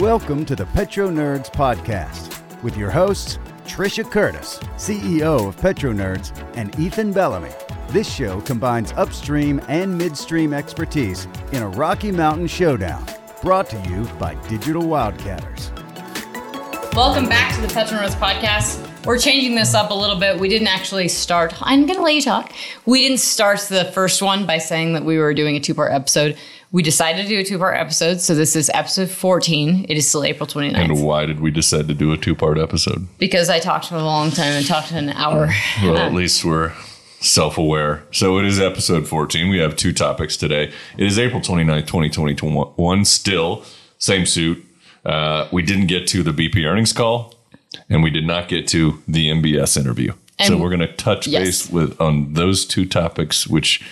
[0.00, 6.32] Welcome to the Petro Nerds Podcast with your hosts, Trisha Curtis, CEO of Petro Nerds,
[6.56, 7.50] and Ethan Bellamy.
[7.88, 13.04] This show combines upstream and midstream expertise in a Rocky Mountain showdown,
[13.42, 15.74] brought to you by Digital Wildcatters.
[16.94, 19.04] Welcome back to the Petro Nerds Podcast.
[19.04, 20.40] We're changing this up a little bit.
[20.40, 21.54] We didn't actually start.
[21.60, 22.52] I'm going to let you talk.
[22.86, 25.92] We didn't start the first one by saying that we were doing a two part
[25.92, 26.36] episode.
[26.72, 28.20] We decided to do a two part episode.
[28.20, 29.86] So this is episode 14.
[29.88, 30.74] It is still April 29th.
[30.76, 33.06] And why did we decide to do a two part episode?
[33.18, 35.48] because I talked for a long time and talked an hour.
[35.82, 36.72] Well, at least we're
[37.20, 38.02] self aware.
[38.12, 39.48] So it is episode 14.
[39.48, 40.72] We have two topics today.
[40.98, 43.04] It is April 29th, 2021.
[43.04, 43.62] Still,
[43.98, 44.64] same suit.
[45.04, 47.32] Uh, we didn't get to the BP earnings call,
[47.88, 50.12] and we did not get to the MBS interview.
[50.44, 51.44] so we're going to touch Yes.
[51.44, 53.88] base with on those two topics, which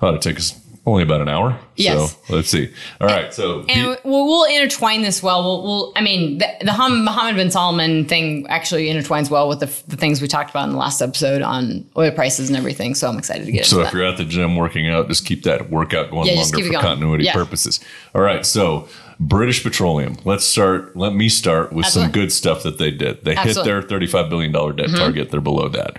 [0.00, 1.58] ought to take us only about an hour.
[1.76, 2.16] Yes.
[2.26, 2.72] So let's see.
[3.00, 3.32] All right.
[3.32, 5.42] So And we'll, we'll intertwine this well.
[5.44, 9.60] We'll, we'll I mean, the, the Ham- Mohammed bin Salman thing actually intertwines well with
[9.60, 12.94] the, the things we talked about in the last episode on oil prices and everything.
[12.94, 13.66] So I'm excited to get it.
[13.66, 13.94] So if that.
[13.94, 16.72] you're at the gym working out, just keep that workout going Yeah, just longer for
[16.72, 16.84] going.
[16.84, 17.34] continuity Yeah.
[17.34, 17.78] purposes.
[18.14, 18.44] All right.
[18.44, 18.88] So
[19.20, 20.16] British Petroleum.
[20.24, 20.96] Let's start.
[20.96, 23.24] Let me start with some good stuff that they did.
[23.24, 23.72] They Absolutely.
[23.72, 23.80] Mm-hmm.
[23.80, 25.30] hit their $35 billion debt target.
[25.30, 25.96] They're below that.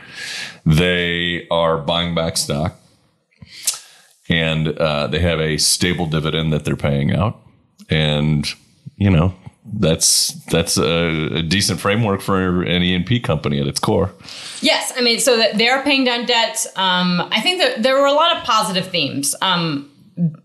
[0.65, 2.78] They are buying back stock
[4.29, 7.41] and uh, they have a stable dividend that they're paying out.
[7.89, 8.47] And,
[8.97, 9.33] you know,
[9.65, 14.11] that's that's a, a decent framework for an E&P company at its core.
[14.61, 16.65] Yes, I mean, so that they are paying down debt.
[16.75, 19.35] Um, I think that there were a lot of positive themes.
[19.41, 19.91] Um,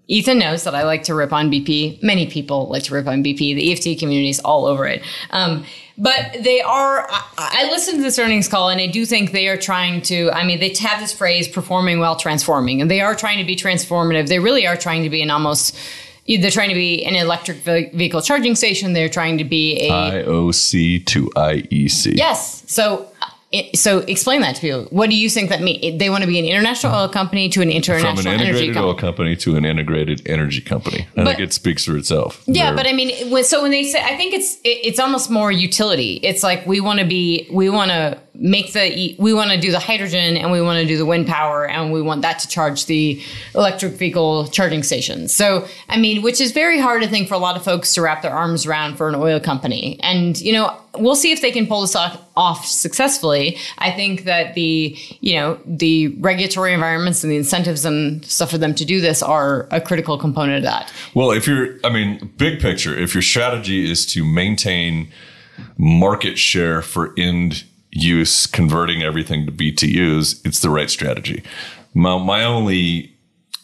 [0.06, 2.02] Ethan knows that I like to rip on BP.
[2.02, 3.38] Many people like to rip on BP.
[3.38, 5.02] The EFT community is all over it.
[5.30, 5.64] Um,
[5.96, 9.48] but they are, I, I listened to this earnings call and I do think they
[9.48, 13.14] are trying to, I mean, they have this phrase performing while transforming, and they are
[13.14, 14.28] trying to be transformative.
[14.28, 15.76] They really are trying to be an almost,
[16.26, 18.92] they're trying to be an electric vehicle charging station.
[18.92, 22.16] They're trying to be a, IOC to IEC.
[22.16, 22.64] Yes.
[22.66, 23.08] So,
[23.58, 24.86] it- so explain that to people.
[24.90, 25.98] What do you think that means?
[25.98, 27.12] They want to be an international oil uh-huh.
[27.12, 28.86] company to an From international an energy integrated company.
[28.88, 31.00] oil company to an integrated energy company.
[31.16, 32.42] I But- think it speaks for itself.
[32.46, 33.10] Yeah, They're- but I mean,
[33.44, 36.20] so when they say, I think it's it, it's almost more utility.
[36.22, 39.70] It's like we want to be, we want to make the, we want to do
[39.70, 42.48] the hydrogen and we want to do the wind power and we want that to
[42.48, 43.20] charge the
[43.54, 45.32] electric vehicle charging stations.
[45.32, 48.02] So I mean, which is very hard, I think, for a lot of folks to
[48.02, 49.98] wrap their arms around for an oil company.
[50.00, 53.58] And you know, we'll see if they can pull this off, off successfully.
[53.78, 58.58] I think that the you know the regulatory environments and the incentives and stuff for
[58.58, 60.92] them to do this are a critical component of that.
[61.14, 65.08] Well, if you're, I mean, big picture, if your strategy is to maintain
[65.78, 71.42] market share for end use, converting everything to BTUs, it's the right strategy.
[71.94, 73.14] My, my only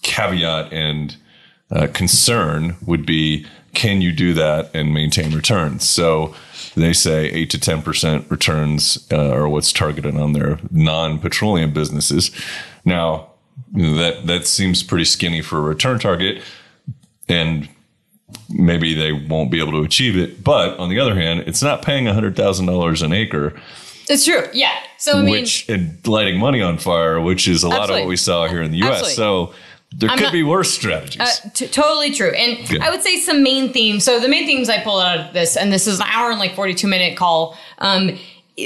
[0.02, 1.16] caveat and
[1.70, 5.88] uh, concern would be can you do that and maintain returns?
[5.88, 6.34] So
[6.74, 12.30] they say 8 to 10% returns uh, are what's targeted on their non petroleum businesses.
[12.84, 13.30] Now,
[13.72, 16.42] that, that seems pretty skinny for a return target.
[17.28, 17.68] And
[18.48, 20.42] maybe they won't be able to achieve it.
[20.42, 23.60] But on the other hand, it's not paying $100,000 an acre,
[24.10, 24.44] It's true.
[24.52, 24.72] Yeah.
[24.98, 28.06] So I mean, which and lighting money on fire, which is a lot of what
[28.06, 29.02] we saw here in the US.
[29.02, 29.14] Absolutely.
[29.14, 29.54] So
[29.92, 31.20] there I'm could not- be worse strategies.
[31.20, 32.30] uh, t- totally true.
[32.32, 32.80] And Good.
[32.82, 34.04] I would say some main themes.
[34.04, 36.38] So the main themes I pulled out of this, and this is an hour and
[36.38, 37.56] like 42 minute call.
[37.78, 38.18] Um,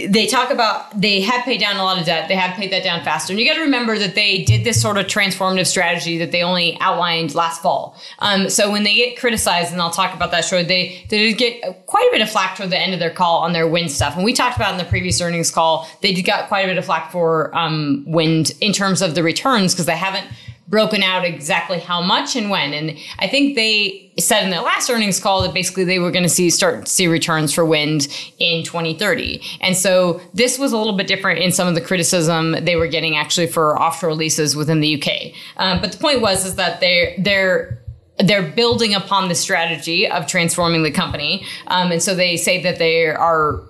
[0.09, 2.29] they talk about they have paid down a lot of debt.
[2.29, 3.33] They have paid that down faster.
[3.33, 6.43] And you got to remember that they did this sort of transformative strategy that they
[6.43, 7.97] only outlined last fall.
[8.19, 11.39] Um, so when they get criticized, and I'll talk about that short, they, they did
[11.39, 13.91] get quite a bit of flack toward the end of their call on their wind
[13.91, 14.17] stuff.
[14.17, 16.85] And we talked about in the previous earnings call, they got quite a bit of
[16.85, 20.27] flack for um, wind in terms of the returns because they haven't
[20.69, 22.73] broken out exactly how much and when.
[22.73, 26.23] And I think they said in their last earnings call that basically they were going
[26.23, 28.09] to see start to see returns for wind
[28.39, 29.43] in 2030.
[29.61, 32.87] And so this was a little bit different in some of the criticism they were
[32.87, 35.35] getting actually for offshore leases within the UK.
[35.59, 37.81] Um, but the point was is that they're they're
[38.19, 41.45] they're building upon the strategy of transforming the company.
[41.67, 43.61] Um, and so they say that they are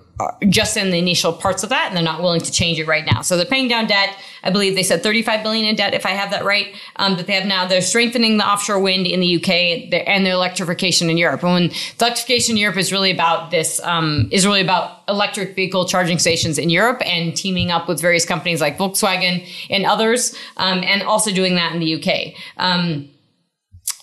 [0.47, 3.05] just in the initial parts of that and they're not willing to change it right
[3.05, 3.21] now.
[3.21, 4.15] So they're paying down debt.
[4.43, 7.27] I believe they said 35 billion in debt, if I have that right, um, that
[7.27, 7.67] they have now.
[7.67, 11.43] They're strengthening the offshore wind in the UK and their electrification in Europe.
[11.43, 15.53] And when the electrification in Europe is really about this, um, is really about electric
[15.53, 20.33] vehicle charging stations in Europe and teaming up with various companies like Volkswagen and others,
[20.55, 22.35] um, and also doing that in the UK.
[22.57, 23.09] Um,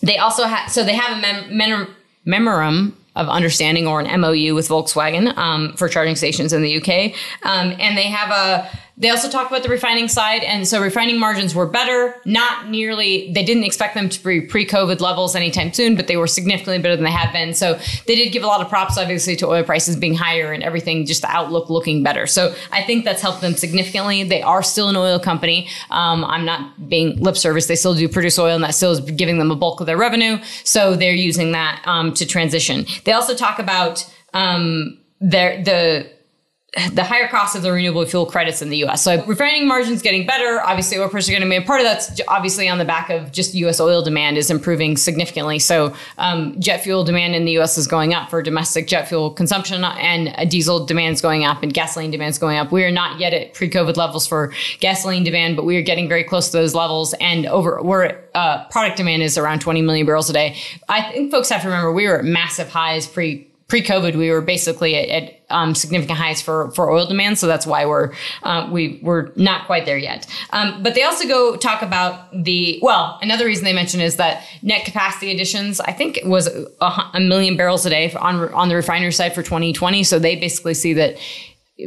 [0.02, 4.54] they also have, so they have a mem- mem- memorandum of understanding or an MOU
[4.54, 7.12] with Volkswagen um, for charging stations in the UK,
[7.42, 10.42] um, and they have a they also talk about the refining side.
[10.44, 14.66] And so refining margins were better, not nearly, they didn't expect them to be pre
[14.66, 17.54] COVID levels anytime soon, but they were significantly better than they had been.
[17.54, 20.62] So they did give a lot of props, obviously, to oil prices being higher and
[20.62, 22.26] everything, just the outlook looking better.
[22.26, 24.24] So I think that's helped them significantly.
[24.24, 25.68] They are still an oil company.
[25.90, 27.66] Um, I'm not being lip service.
[27.66, 29.96] They still do produce oil, and that still is giving them a bulk of their
[29.96, 30.38] revenue.
[30.64, 32.86] So they're using that um, to transition.
[33.04, 36.10] They also talk about um, their the
[36.94, 39.02] the higher cost of the renewable fuel credits in the US.
[39.02, 40.62] So refining margins getting better.
[40.64, 43.10] Obviously, oil prices are going to be a part of that's obviously on the back
[43.10, 45.58] of just US oil demand is improving significantly.
[45.58, 49.30] So um, jet fuel demand in the US is going up for domestic jet fuel
[49.30, 52.72] consumption and diesel demand is going up and gasoline demand is going up.
[52.72, 56.24] We are not yet at pre-COVID levels for gasoline demand, but we are getting very
[56.24, 57.12] close to those levels.
[57.20, 60.56] And over we're uh, product demand is around 20 million barrels a day.
[60.88, 64.42] I think folks have to remember we were at massive highs pre pre-COVID, we were
[64.42, 67.38] basically at, at um, significant highs for, for oil demand.
[67.38, 70.26] So that's why we're uh, we we're not quite there yet.
[70.50, 73.18] Um, but they also go talk about the well.
[73.22, 75.80] Another reason they mention is that net capacity additions.
[75.80, 79.34] I think it was a, a million barrels a day on on the refinery side
[79.34, 80.04] for 2020.
[80.04, 81.16] So they basically see that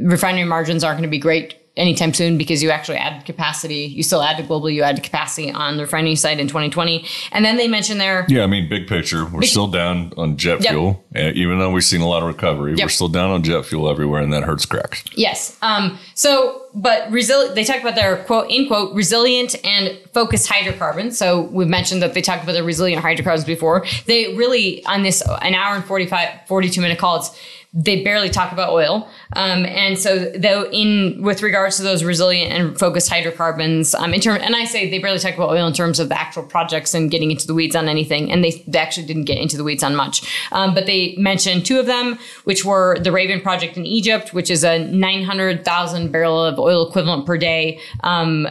[0.02, 3.86] refinery margins aren't going to be great anytime soon because you actually added capacity.
[3.86, 7.06] You still added globally, you added capacity on the refining side in 2020.
[7.32, 8.26] And then they mentioned there.
[8.30, 10.72] Yeah, I mean, big picture, we're big, still down on jet yep.
[10.72, 12.76] fuel, even though we've seen a lot of recovery.
[12.76, 12.86] Yep.
[12.86, 15.04] We're still down on jet fuel everywhere, and that hurts cracks.
[15.16, 15.58] Yes.
[15.62, 21.18] Um, so, but resilient, they talk about their quote, in quote, resilient and focused hydrocarbons.
[21.18, 23.86] So we've mentioned that they talked about their resilient hydrocarbons before.
[24.06, 27.38] They really, on this an hour and 45, 42 minute call, it's
[27.78, 29.08] they barely talk about oil.
[29.34, 34.22] Um, and so though in with regards to those resilient and focused hydrocarbons, um, in
[34.22, 36.94] term, and I say they barely talk about oil in terms of the actual projects
[36.94, 38.32] and getting into the weeds on anything.
[38.32, 40.26] And they, they actually didn't get into the weeds on much.
[40.54, 44.50] Um, but they mentioned two of them, which were the Raven project in Egypt, which
[44.50, 47.82] is a 900,000 barrel of oil equivalent per day.
[48.04, 48.48] Um,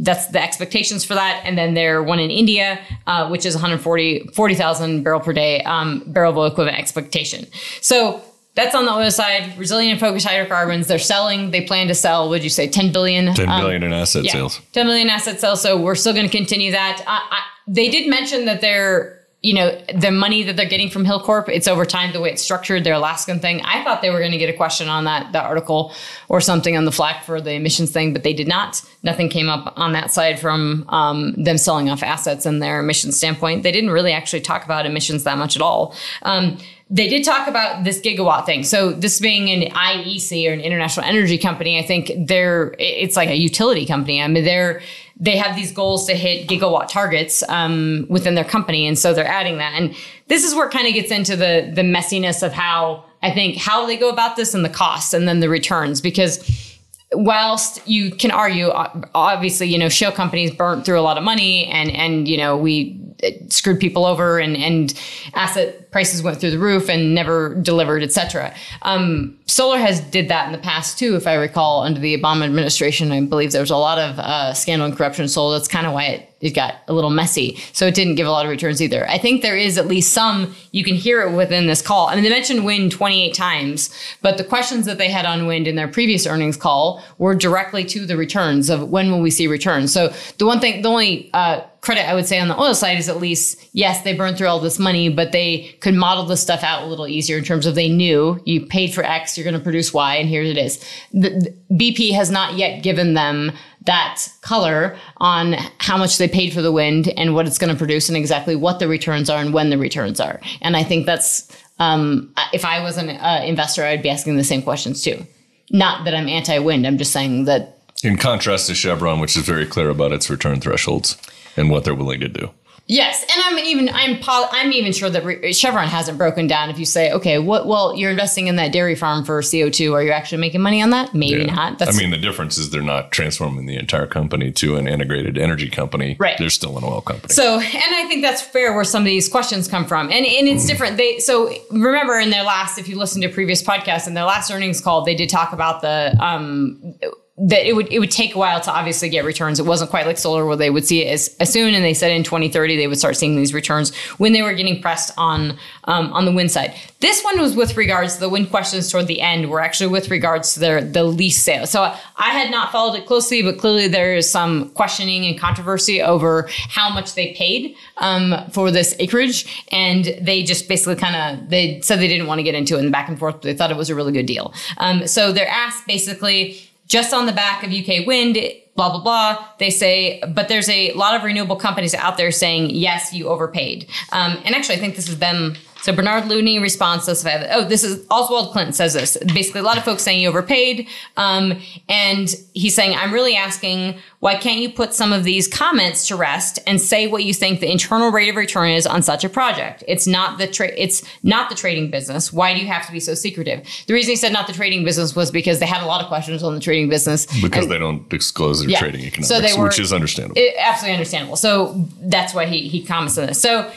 [0.00, 1.40] that's the expectations for that.
[1.44, 6.02] And then there one in India, uh, which is 140, 40,000 barrel per day, um,
[6.06, 7.46] barrel of oil equivalent expectation.
[7.80, 8.20] So
[8.54, 9.56] that's on the oil side.
[9.58, 10.86] Resilient and focused hydrocarbons.
[10.86, 11.50] They're selling.
[11.50, 12.28] They plan to sell.
[12.28, 13.34] Would you say 10 billion?
[13.34, 14.60] 10 um, billion in asset yeah, sales.
[14.72, 15.60] 10 billion asset sales.
[15.60, 17.02] So we're still going to continue that.
[17.06, 21.04] I, I, they did mention that they're, you know, the money that they're getting from
[21.04, 21.48] Hilcorp.
[21.48, 23.60] it's over time the way it's structured, their Alaskan thing.
[23.62, 25.92] I thought they were going to get a question on that, that article
[26.28, 28.80] or something on the FLAC for the emissions thing, but they did not.
[29.02, 33.16] Nothing came up on that side from um, them selling off assets and their emissions
[33.16, 33.64] standpoint.
[33.64, 35.94] They didn't really actually talk about emissions that much at all.
[36.22, 36.56] Um,
[36.94, 38.62] they did talk about this gigawatt thing.
[38.62, 43.30] So this being an IEC or an international energy company, I think they're it's like
[43.30, 44.22] a utility company.
[44.22, 44.80] I mean, they're
[45.18, 49.26] they have these goals to hit gigawatt targets um, within their company, and so they're
[49.26, 49.72] adding that.
[49.74, 49.92] And
[50.28, 53.56] this is where it kind of gets into the the messiness of how I think
[53.56, 56.78] how they go about this and the costs, and then the returns because
[57.10, 58.70] whilst you can argue
[59.14, 62.56] obviously you know shale companies burnt through a lot of money and and you know
[62.56, 63.00] we
[63.48, 64.98] screwed people over and and
[65.34, 70.46] asset prices went through the roof and never delivered etc um, solar has did that
[70.46, 73.12] in the past too if i recall under the obama administration.
[73.12, 75.58] I believe there was a lot of uh, scandal and corruption in solar.
[75.58, 77.58] That's kind of why it it got a little messy.
[77.72, 79.08] So it didn't give a lot of returns either.
[79.08, 82.08] I think there is at least some, you can hear it within this call.
[82.08, 83.88] I mean, they mentioned wind 28 times,
[84.20, 87.82] but the questions that they had on wind in their previous earnings call were directly
[87.86, 89.90] to the returns of when will we see returns.
[89.90, 92.98] So the one thing, the only uh, credit I would say on the oil side
[92.98, 96.42] is at least, yes, they burned through all this money, but they could model this
[96.42, 99.44] stuff out a little easier in terms of they knew you paid for X, you're
[99.44, 100.84] going to produce Y, and here it is.
[101.12, 103.52] The, the BP has not yet given them
[103.84, 107.76] that color on how much they paid for the wind and what it's going to
[107.76, 110.40] produce and exactly what the returns are and when the returns are.
[110.62, 114.44] And I think that's, um, if I was an uh, investor, I'd be asking the
[114.44, 115.26] same questions too.
[115.70, 117.78] Not that I'm anti wind, I'm just saying that.
[118.02, 121.16] In contrast to Chevron, which is very clear about its return thresholds
[121.56, 122.50] and what they're willing to do.
[122.86, 126.68] Yes, and I'm even I'm I'm even sure that re- Chevron hasn't broken down.
[126.68, 127.66] If you say, okay, what?
[127.66, 129.94] Well, you're investing in that dairy farm for CO two.
[129.94, 131.14] Are you actually making money on that?
[131.14, 131.54] Maybe yeah.
[131.54, 131.78] not.
[131.78, 135.38] That's, I mean, the difference is they're not transforming the entire company to an integrated
[135.38, 136.16] energy company.
[136.18, 136.36] Right.
[136.36, 137.32] They're still an oil company.
[137.32, 140.46] So, and I think that's fair where some of these questions come from, and and
[140.46, 140.68] it's mm.
[140.68, 140.98] different.
[140.98, 144.50] They so remember in their last, if you listen to previous podcasts, in their last
[144.50, 146.94] earnings call, they did talk about the um
[147.36, 149.58] that it would it would take a while to obviously get returns.
[149.58, 151.92] It wasn't quite like solar where they would see it as, as soon, and they
[151.92, 155.58] said in 2030 they would start seeing these returns when they were getting pressed on
[155.84, 156.74] um, on the wind side.
[157.00, 160.10] This one was with regards to the wind questions toward the end were actually with
[160.10, 161.66] regards to their the lease sale.
[161.66, 166.00] So I had not followed it closely, but clearly there is some questioning and controversy
[166.00, 171.50] over how much they paid um, for this acreage, and they just basically kind of
[171.50, 173.34] they said they didn't want to get into it and back and forth.
[173.34, 174.54] But they thought it was a really good deal.
[174.78, 176.60] Um, so they're asked basically
[176.94, 178.38] just on the back of UK wind,
[178.76, 179.48] blah, blah, blah.
[179.58, 183.88] They say, but there's a lot of renewable companies out there saying, yes, you overpaid.
[184.12, 185.56] Um, and actually, I think this is them.
[185.84, 187.26] So Bernard Looney responds to this.
[187.50, 189.18] Oh, this is Oswald Clinton says this.
[189.34, 190.88] Basically, a lot of folks saying you overpaid.
[191.18, 191.60] Um,
[191.90, 196.16] and he's saying, I'm really asking, why can't you put some of these comments to
[196.16, 199.28] rest and say what you think the internal rate of return is on such a
[199.28, 199.84] project?
[199.86, 202.32] It's not the tra- it's not the trading business.
[202.32, 203.68] Why do you have to be so secretive?
[203.86, 206.06] The reason he said not the trading business was because they had a lot of
[206.08, 207.26] questions on the trading business.
[207.42, 208.78] Because And- they don't disclose their Yeah.
[208.78, 210.40] trading economics, So they were- which is understandable.
[210.40, 211.36] it, absolutely understandable.
[211.36, 213.38] So that's why he he comments on this.
[213.42, 213.70] So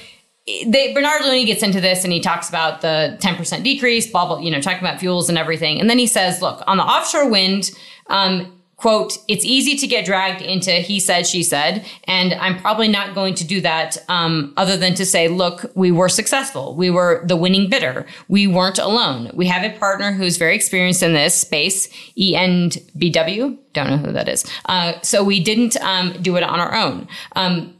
[0.66, 4.39] they, Bernard Looney gets into this and he talks about the 10% decrease, blah, blah,
[4.39, 5.80] you know, talking about fuels and everything.
[5.80, 7.72] And then he says, look, on the offshore wind,
[8.08, 12.88] um, quote, it's easy to get dragged into he said, she said, and I'm probably
[12.88, 16.75] not going to do that um, other than to say, look, we were successful.
[16.75, 18.06] We were the winning bidder.
[18.30, 19.32] We weren't alone.
[19.34, 23.58] We have a partner who's very experienced in this space, ENBW.
[23.74, 24.46] Don't know who that is.
[24.66, 27.08] Uh, so we didn't um, do it on our own.
[27.36, 27.74] Um,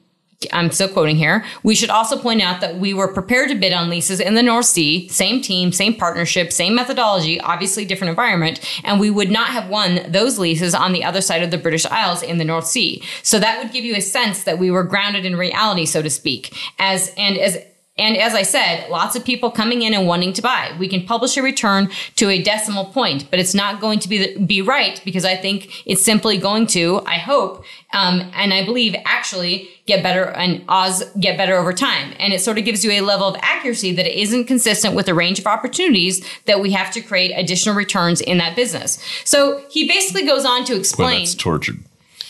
[0.54, 1.44] I'm still quoting here.
[1.64, 4.44] We should also point out that we were prepared to bid on leases in the
[4.44, 9.50] North Sea, same team, same partnership, same methodology, obviously different environment, and we would not
[9.50, 12.68] have won those leases on the other side of the British Isles in the North
[12.68, 13.02] Sea.
[13.24, 16.10] So that would give you a sense that we were grounded in reality, so to
[16.10, 16.56] speak.
[16.78, 17.58] As and as
[17.98, 20.76] and as I said, lots of people coming in and wanting to buy.
[20.80, 24.38] We can publish a return to a decimal point, but it's not going to be
[24.38, 27.64] be right because I think it's simply going to, I hope,
[27.94, 32.14] um, and I believe actually get better and Oz get better over time.
[32.20, 35.14] And it sort of gives you a level of accuracy that isn't consistent with the
[35.14, 39.02] range of opportunities that we have to create additional returns in that business.
[39.24, 41.06] So he basically goes on to explain.
[41.06, 41.80] Well, explain, that's tortured.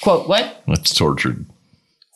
[0.02, 0.64] quote, what?
[0.68, 1.46] That's tortured.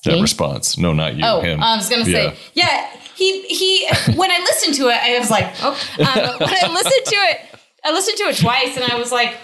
[0.04, 0.22] That Me?
[0.22, 0.78] response.
[0.78, 1.24] No, not you.
[1.24, 1.62] Oh, him.
[1.62, 2.90] I was gonna say, yeah.
[3.16, 3.88] He he.
[4.16, 5.72] When I listened to it, I was like, oh.
[6.00, 7.42] Um, when I listened to it,
[7.84, 9.38] I listened to it twice, and I was like,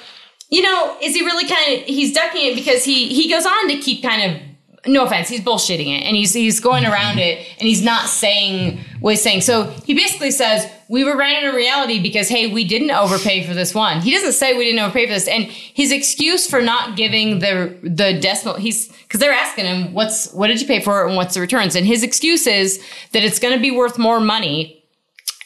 [0.50, 1.86] you know, is he really kind of?
[1.88, 4.42] He's ducking it because he he goes on to keep kind of.
[4.86, 8.80] No offense, he's bullshitting it, and he's he's going around it, and he's not saying
[9.00, 9.42] what he's saying.
[9.42, 13.54] So he basically says we were grounded in reality because hey, we didn't overpay for
[13.54, 14.02] this one.
[14.02, 17.76] He doesn't say we didn't overpay for this, and his excuse for not giving the
[17.82, 21.16] the decimal, he's because they're asking him what's what did you pay for it and
[21.18, 22.82] what's the returns, and his excuse is
[23.12, 24.77] that it's going to be worth more money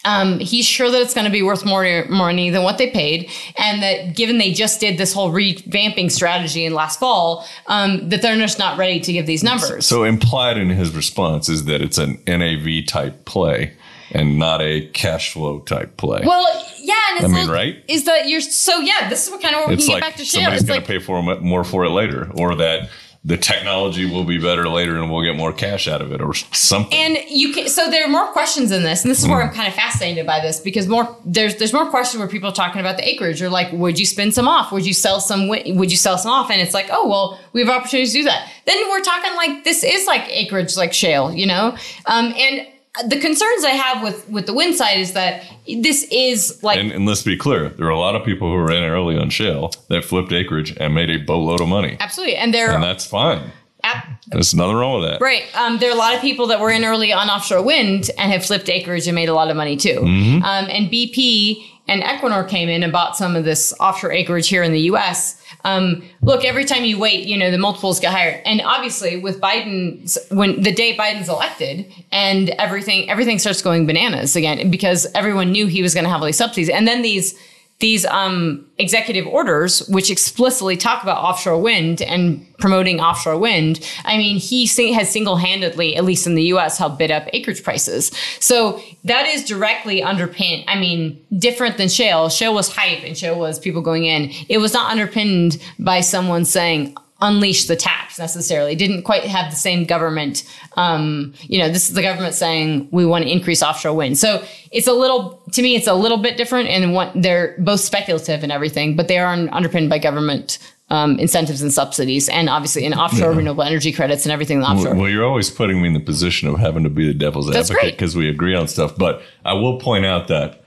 [0.06, 3.30] um, he's sure that it's going to be worth more money than what they paid,
[3.58, 8.22] and that given they just did this whole revamping strategy in last fall, um, that
[8.22, 9.86] they're just not ready to give these numbers.
[9.86, 13.74] So implied in his response is that it's an NAV type play
[14.12, 16.22] and not a cash flow type play.
[16.26, 16.48] well,
[16.80, 17.84] yeah, and it's I mean, right?
[17.88, 19.10] Is that you're so yeah?
[19.10, 20.44] This is what kind of where we can like get back to shale.
[20.44, 22.90] somebody's going like to pay for more for it later, or that
[23.24, 26.34] the technology will be better later and we'll get more cash out of it, or
[26.34, 26.92] something.
[26.98, 29.50] And you can so there are more questions in this, and this is where Hmm.
[29.50, 32.54] I'm kind of fascinated by this because more there's there's more questions where people are
[32.54, 34.72] talking about the acreage or like would you spin some off?
[34.72, 35.48] Would you sell some?
[35.48, 36.50] Would you sell some off?
[36.50, 38.50] And it's like oh well we have opportunities to do that.
[38.66, 42.68] Then we're talking like this is like acreage like shale, you know, um, and.
[43.08, 46.92] The concerns I have with with the wind side is that this is like And,
[46.92, 49.30] and let's be clear, there are a lot of people who were in early on
[49.30, 53.06] shale that flipped acreage and made a boatload of money, absolutely, and there and that's
[53.06, 53.52] fine.
[53.86, 55.22] ap- There's nothing wrong with that.
[55.22, 55.44] Right.
[55.56, 58.30] Um, there are a lot of people that were in early on offshore wind and
[58.32, 60.00] have flipped acreage and made a lot of money too.
[60.02, 60.44] Mm-hmm.
[60.44, 64.64] Um, and BP and Equinor came in and bought some of this offshore acreage here
[64.64, 65.44] in the U.S.
[65.64, 68.42] Um, look, every time you wait, you know the multiples get higher.
[68.46, 74.36] And obviously, with Biden, when the day Biden's elected, and everything everything starts going bananas
[74.36, 77.38] again because everyone knew he was going to have all these subsidies, and then these
[77.82, 84.18] these um, executive orders, which explicitly talk about offshore wind and promoting offshore wind, I
[84.18, 88.12] mean, he has single handedly, at least in the US, helped bid up acreage prices.
[88.40, 90.64] So that is directly underpinned.
[90.68, 92.30] I mean, different than shale.
[92.30, 94.32] Shale was hype and shale was people going in.
[94.48, 98.76] It was not underpinned by someone saying, unleash the tax necessarily.
[98.76, 100.44] Didn't quite have the same government.
[100.76, 104.18] Um, you know, this is the government saying we want to increase offshore wind.
[104.18, 107.80] So it's a little, to me, it's a little bit different, and what they're both
[107.80, 110.60] speculative and everything, but they are underpinned by government.
[110.90, 114.94] Um, incentives and subsidies, and obviously in offshore renewable energy credits and everything in offshore.
[114.94, 117.72] Well, you're always putting me in the position of having to be the devil's That's
[117.72, 118.98] advocate because we agree on stuff.
[118.98, 120.66] But I will point out that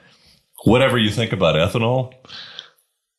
[0.65, 2.15] whatever you think about ethanol,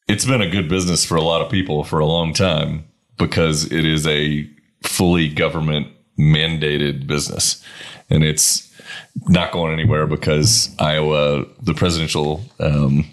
[0.07, 2.85] it's been a good business for a lot of people for a long time
[3.17, 4.49] because it is a
[4.83, 7.63] fully government mandated business.
[8.09, 8.71] And it's
[9.27, 13.05] not going anywhere because Iowa, the presidential um,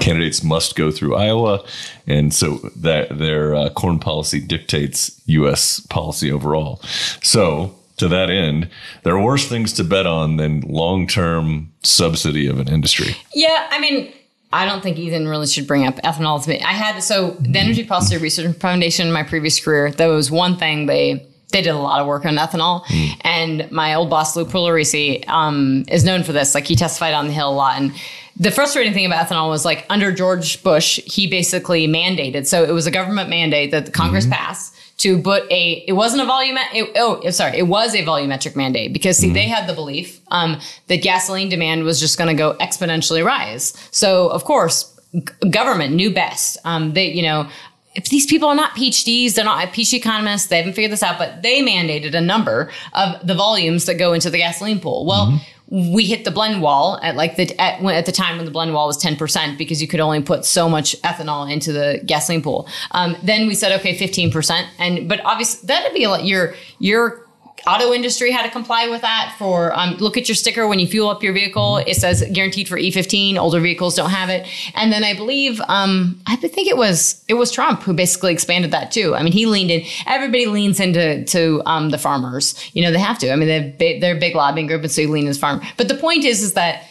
[0.00, 1.64] candidates must go through Iowa,
[2.06, 5.80] and so that their uh, corn policy dictates U.S.
[5.80, 6.80] policy overall.
[7.22, 8.68] So to that end,
[9.04, 13.16] there are worse things to bet on than long-term subsidy of an industry.
[13.34, 14.12] Yeah, I mean,
[14.52, 16.42] I don't think Ethan really should bring up ethanol.
[16.42, 16.60] To me.
[16.60, 19.90] I had so the Energy Policy Research Foundation in my previous career.
[19.90, 22.84] That was one thing they they did a lot of work on ethanol.
[22.84, 23.20] Mm.
[23.22, 26.54] And my old boss Lou Pugliaresi um, is known for this.
[26.54, 27.80] Like he testified on the Hill a lot.
[27.80, 27.94] And
[28.38, 32.46] the frustrating thing about ethanol was like under George Bush, he basically mandated.
[32.46, 34.34] So it was a government mandate that the Congress mm-hmm.
[34.34, 38.56] passed to put a it wasn't a volume it, oh sorry it was a volumetric
[38.56, 39.34] mandate because see mm-hmm.
[39.34, 43.74] they had the belief um, that gasoline demand was just going to go exponentially rise
[43.90, 47.48] so of course g- government knew best um, they you know
[47.94, 51.16] if these people are not PhDs, they're not PhD economists, they haven't figured this out,
[51.16, 55.06] but they mandated a number of the volumes that go into the gasoline pool.
[55.06, 58.44] Well, mm-hmm we hit the blend wall at like the at, at, the time when
[58.44, 62.00] the blend wall was 10% because you could only put so much ethanol into the
[62.06, 62.68] gasoline pool.
[62.92, 67.25] Um, then we said okay 15% and but obviously that'd be a lot your your
[67.66, 70.86] auto industry had to comply with that for um, look at your sticker when you
[70.86, 71.78] fuel up your vehicle.
[71.78, 74.46] It says guaranteed for e15 older vehicles don't have it.
[74.74, 78.70] And then i believe um, i think it was it was trump who basically expanded
[78.70, 79.14] that too.
[79.14, 82.54] I mean he leaned in everybody leans into to um, the farmers.
[82.74, 83.32] You know they have to.
[83.32, 83.48] I mean
[83.78, 86.24] they're, they're a big lobbying group and so you lean as farm but the point
[86.24, 86.84] is is that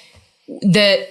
[0.48, 1.08] the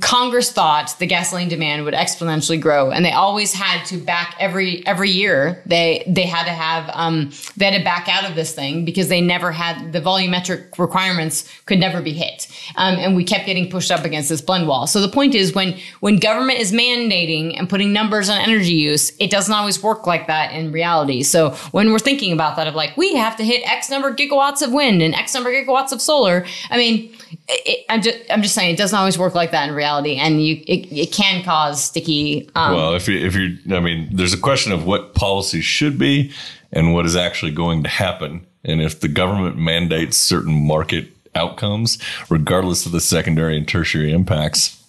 [0.00, 4.86] Congress thought the gasoline demand would exponentially grow, and they always had to back every
[4.86, 5.62] every year.
[5.66, 9.08] They they had to have um, they had to back out of this thing because
[9.08, 13.70] they never had the volumetric requirements could never be hit, um, and we kept getting
[13.70, 14.86] pushed up against this blend wall.
[14.86, 19.12] So the point is, when when government is mandating and putting numbers on energy use,
[19.18, 21.22] it doesn't always work like that in reality.
[21.22, 24.16] So when we're thinking about that, of like we have to hit X number of
[24.16, 27.14] gigawatts of wind and X number of gigawatts of solar, I mean,
[27.50, 30.44] it, I'm just I'm just saying it doesn't always work like that in reality, and
[30.44, 32.50] you it, it can cause sticky.
[32.54, 35.98] Um, well, if you if you, I mean, there's a question of what policy should
[35.98, 36.32] be
[36.72, 41.98] and what is actually going to happen, and if the government mandates certain market outcomes,
[42.28, 44.79] regardless of the secondary and tertiary impacts,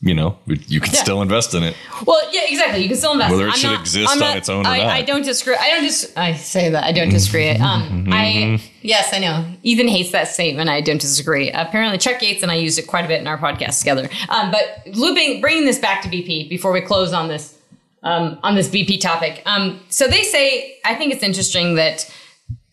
[0.00, 1.02] you know, you can yeah.
[1.02, 1.74] still invest in it.
[2.04, 2.82] Well, yeah, exactly.
[2.82, 3.30] You can still invest.
[3.30, 4.86] Whether it I'm should not, exist on its own or I, not.
[4.88, 5.56] I don't disagree.
[5.56, 6.16] I don't just.
[6.18, 7.48] I say that I don't disagree.
[7.50, 8.12] Um, mm-hmm.
[8.12, 9.46] I yes, I know.
[9.62, 10.68] Ethan hates that statement.
[10.68, 11.50] I don't disagree.
[11.50, 14.08] Apparently, Chuck Gates and I used it quite a bit in our podcast together.
[14.28, 17.58] Um, but looping, bringing this back to BP before we close on this
[18.02, 19.42] um, on this BP topic.
[19.46, 22.12] Um, so they say I think it's interesting that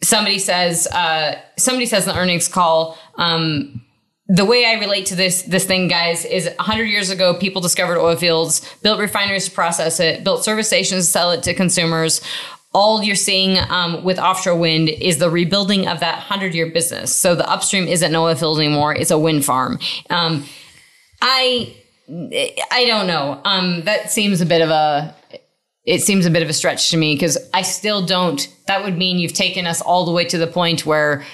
[0.02, 3.82] somebody says uh, somebody says in the earnings call um,
[4.28, 8.00] the way I relate to this this thing, guys, is 100 years ago, people discovered
[8.00, 12.22] oil fields, built refineries to process it, built service stations to sell it to consumers.
[12.74, 17.16] All you're seeing um, with offshore wind is the rebuilding of that 100 year business.
[17.16, 19.78] So the upstream isn't an oil field anymore; it's a wind farm.
[20.10, 20.46] Um,
[21.22, 21.76] I
[22.72, 23.42] I don't know.
[23.44, 25.16] Um, that seems a bit of a
[25.86, 28.48] it seems a bit of a stretch to me because I still don't.
[28.68, 31.26] That would mean you've taken us all the way to the point where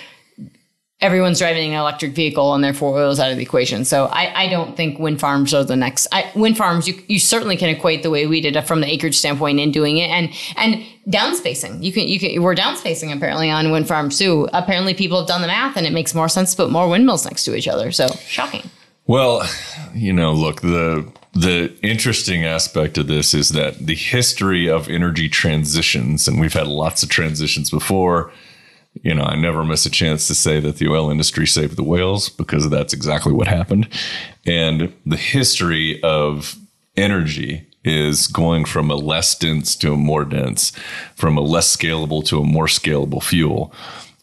[1.02, 3.86] everyone's driving an electric vehicle and therefore oil's out of the equation.
[3.86, 6.08] So I, I don't think wind farms are the next.
[6.12, 8.88] I, wind farms, you, you certainly can equate the way we did it from the
[8.92, 11.84] acreage standpoint in doing it, and and downspacing.
[11.84, 14.50] You can you can we're downspacing apparently on wind farms too.
[14.54, 17.26] Apparently, people have done the math, and it makes more sense to put more windmills
[17.26, 17.92] next to each other.
[17.92, 18.70] So shocking.
[19.08, 19.50] Well,
[19.94, 21.12] you know, look the.
[21.32, 26.68] The interesting aspect of this is that the history of energy transitions, and we've had
[26.68, 28.32] lots of transitions before,
[29.02, 31.84] you know, I never miss a chance to say that the oil industry saved the
[31.84, 33.88] whales because that's exactly what happened.
[34.46, 36.56] And the history of
[36.98, 40.72] energy is going from a less dense to a more dense,
[41.16, 43.74] from a less scalable to a more scalable fuel.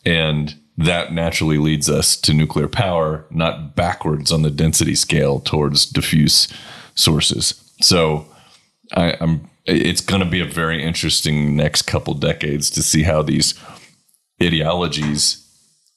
[0.04, 5.86] And that naturally leads us to nuclear power, not backwards on the density scale towards
[5.86, 6.48] diffuse
[6.94, 7.54] sources.
[7.80, 8.26] So
[8.92, 13.22] I, am it's going to be a very interesting next couple decades to see how
[13.22, 13.54] these
[14.42, 15.46] ideologies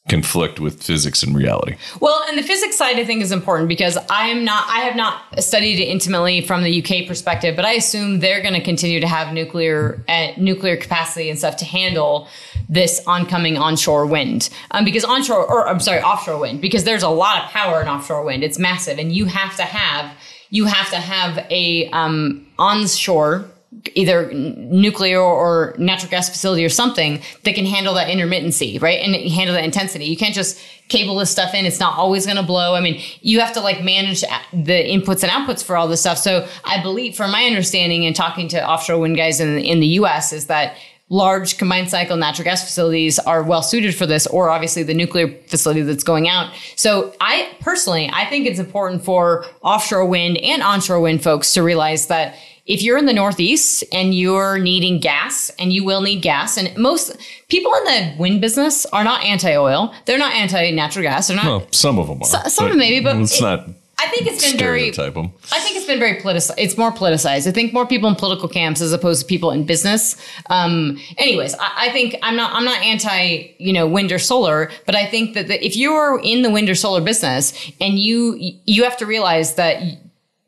[0.09, 1.75] conflict with physics and reality.
[2.01, 4.95] Well, and the physics side I think is important because I am not I have
[4.95, 8.99] not studied it intimately from the UK perspective, but I assume they're going to continue
[8.99, 12.27] to have nuclear uh, nuclear capacity and stuff to handle
[12.67, 14.49] this oncoming onshore wind.
[14.71, 17.87] Um, because onshore or I'm sorry, offshore wind because there's a lot of power in
[17.87, 18.43] offshore wind.
[18.43, 20.11] It's massive and you have to have
[20.49, 23.45] you have to have a um, onshore
[23.93, 28.99] either nuclear or natural gas facility or something that can handle that intermittency, right?
[28.99, 30.05] And handle that intensity.
[30.05, 31.65] You can't just cable this stuff in.
[31.65, 32.73] It's not always going to blow.
[32.73, 36.17] I mean, you have to like manage the inputs and outputs for all this stuff.
[36.17, 39.87] So I believe, from my understanding and talking to offshore wind guys in, in the
[39.87, 40.75] US, is that
[41.09, 45.27] large combined cycle natural gas facilities are well suited for this or obviously the nuclear
[45.47, 50.61] facility that's going out so i personally i think it's important for offshore wind and
[50.61, 52.35] onshore wind folks to realize that
[52.69, 56.75] if you're in the Northeast and you're needing gas, and you will need gas, and
[56.77, 57.17] most
[57.49, 59.93] people in the wind business are not anti-oil.
[60.05, 61.27] They're not anti-natural gas.
[61.27, 61.45] They're not.
[61.45, 62.25] Well, some of them are.
[62.25, 63.67] So, some of them maybe, but it's it, not
[63.99, 64.91] I think it's been very.
[64.91, 65.33] them.
[65.51, 66.53] I think it's been very politicized.
[66.57, 67.47] It's more politicized.
[67.47, 70.15] I think more people in political camps as opposed to people in business.
[70.49, 72.53] Um, anyways, I, I think I'm not.
[72.53, 76.21] I'm not anti, you know, wind or solar, but I think that the, if you're
[76.23, 79.81] in the wind or solar business and you you have to realize that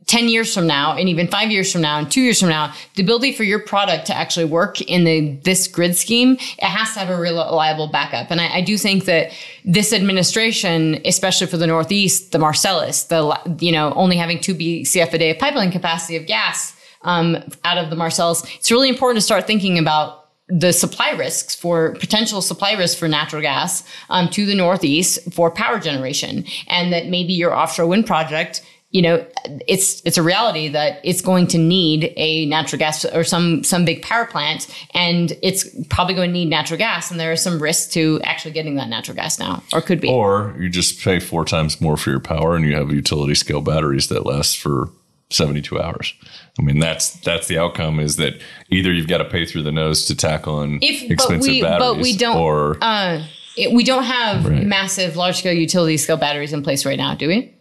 [0.07, 2.73] 10 years from now and even five years from now and two years from now
[2.95, 6.93] the ability for your product to actually work in the this grid scheme it has
[6.93, 8.31] to have a reliable backup.
[8.31, 9.31] And I, I do think that
[9.63, 15.13] this administration especially for the northeast the marcellus the you know only having 2 bcf
[15.13, 19.17] a day of pipeline capacity of gas um, out of the marcellus it's really important
[19.17, 24.27] to start thinking about the supply risks for potential supply risks for natural gas um,
[24.29, 26.43] to the northeast for power generation.
[26.67, 28.61] And that maybe your offshore wind project
[28.91, 29.25] you know,
[29.67, 33.85] it's it's a reality that it's going to need a natural gas or some some
[33.85, 37.61] big power plant, and it's probably going to need natural gas, and there are some
[37.61, 40.09] risks to actually getting that natural gas now, or could be.
[40.09, 43.61] Or you just pay four times more for your power, and you have utility scale
[43.61, 44.89] batteries that last for
[45.29, 46.13] 72 hours.
[46.59, 48.33] I mean, that's that's the outcome is that
[48.69, 51.61] either you've got to pay through the nose to tack on If- but expensive we-
[51.61, 53.23] batteries, but we don't- or Uh,
[53.55, 54.65] it, we don't have Right.
[54.65, 57.51] massive, large scale utility scale batteries in place right now, do we?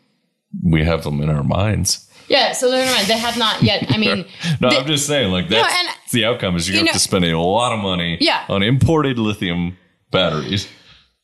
[0.62, 2.06] We have them in our minds.
[2.28, 3.86] Yeah, so they're not, they have not yet.
[3.90, 4.24] I mean,
[4.60, 6.90] No, the- I'm just saying, like that's and- the outcome is you're you going to
[6.90, 8.44] know- have to spend a lot of money Yeah.
[8.48, 9.76] on imported lithium
[10.12, 10.68] batteries,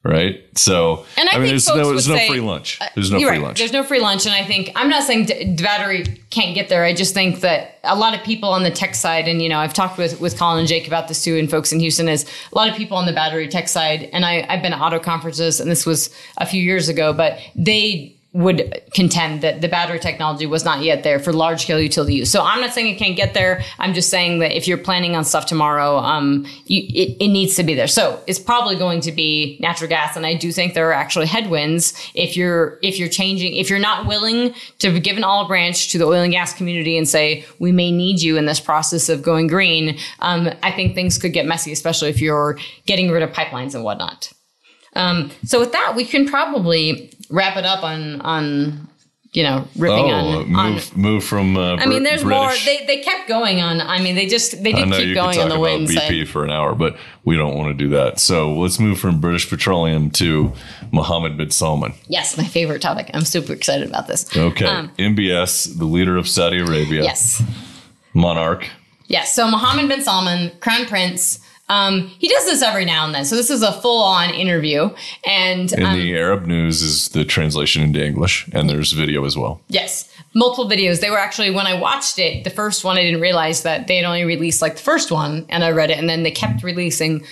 [0.04, 0.40] right?
[0.56, 2.78] So And I mean, think there's folks no there's no say- free lunch.
[2.80, 3.40] Uh, there's no free right.
[3.40, 3.58] lunch.
[3.58, 6.84] There's no free lunch, and I think I'm not saying d- battery can't get there.
[6.84, 9.58] I just think that a lot of people on the tech side, and you know,
[9.58, 12.24] I've talked with with Colin and Jake about this too, and folks in Houston is
[12.52, 14.98] a lot of people on the battery tech side, and I, I've been at auto
[14.98, 19.98] conferences, and this was a few years ago, but they would contend that the battery
[19.98, 22.30] technology was not yet there for large scale utility use.
[22.30, 23.62] So I'm not saying it can't get there.
[23.78, 27.56] I'm just saying that if you're planning on stuff tomorrow, um, you, it, it needs
[27.56, 27.86] to be there.
[27.86, 31.26] So it's probably going to be natural gas, and I do think there are actually
[31.26, 35.90] headwinds if you're if you're changing if you're not willing to give an olive branch
[35.92, 39.08] to the oil and gas community and say we may need you in this process
[39.08, 39.98] of going green.
[40.20, 43.82] Um, I think things could get messy, especially if you're getting rid of pipelines and
[43.82, 44.30] whatnot.
[44.96, 48.88] Um, so with that, we can probably wrap it up on on
[49.32, 50.56] you know ripping oh, on, move
[50.94, 51.00] on.
[51.00, 51.56] move from.
[51.56, 52.38] Uh, I mean, there's British.
[52.40, 52.54] more.
[52.64, 53.80] They, they kept going on.
[53.80, 56.28] I mean, they just they did keep going on the about wind BP side.
[56.28, 58.18] for an hour, but we don't want to do that.
[58.18, 60.52] So let's move from British Petroleum to
[60.90, 61.92] Mohammed bin Salman.
[62.08, 63.10] Yes, my favorite topic.
[63.12, 64.34] I'm super excited about this.
[64.36, 67.42] Okay, Um, MBS, the leader of Saudi Arabia, Yes.
[68.14, 68.68] monarch.
[69.08, 69.34] Yes.
[69.34, 71.40] So Mohammed bin Salman, Crown Prince.
[71.68, 73.24] Um, he does this every now and then.
[73.24, 74.90] So this is a full on interview.
[75.26, 79.36] And In um, the Arab news is the translation into English, and there's video as
[79.36, 79.60] well.
[79.68, 81.00] Yes, multiple videos.
[81.00, 83.96] They were actually when I watched it, the first one I didn't realize that they
[83.96, 86.62] had only released like the first one, and I read it, and then they kept
[86.62, 87.24] releasing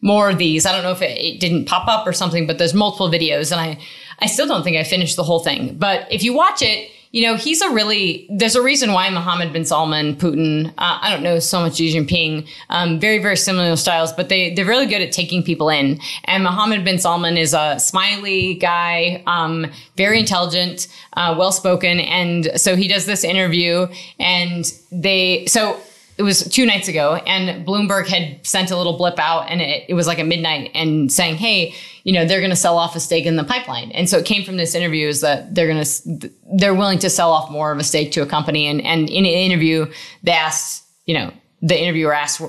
[0.00, 0.66] more of these.
[0.66, 3.52] I don't know if it, it didn't pop up or something, but there's multiple videos,
[3.52, 3.78] and I
[4.20, 5.78] I still don't think I finished the whole thing.
[5.78, 6.90] But if you watch it.
[7.10, 11.10] You know, he's a really, there's a reason why Mohammed bin Salman, Putin, uh, I
[11.10, 14.86] don't know so much Xi Jinping, um, very, very similar styles, but they, they're really
[14.86, 16.00] good at taking people in.
[16.24, 19.66] And Mohammed bin Salman is a smiley guy, um,
[19.96, 22.00] very intelligent, uh, well spoken.
[22.00, 23.86] And so he does this interview,
[24.18, 25.80] and they, so
[26.18, 29.84] it was two nights ago, and Bloomberg had sent a little blip out, and it,
[29.88, 32.96] it was like at midnight, and saying, "Hey, you know, they're going to sell off
[32.96, 35.68] a stake in the pipeline." And so it came from this interview is that they're
[35.68, 38.82] going to they're willing to sell off more of a stake to a company, and
[38.82, 39.86] and in an interview
[40.24, 42.42] they asked, you know, the interviewer asked,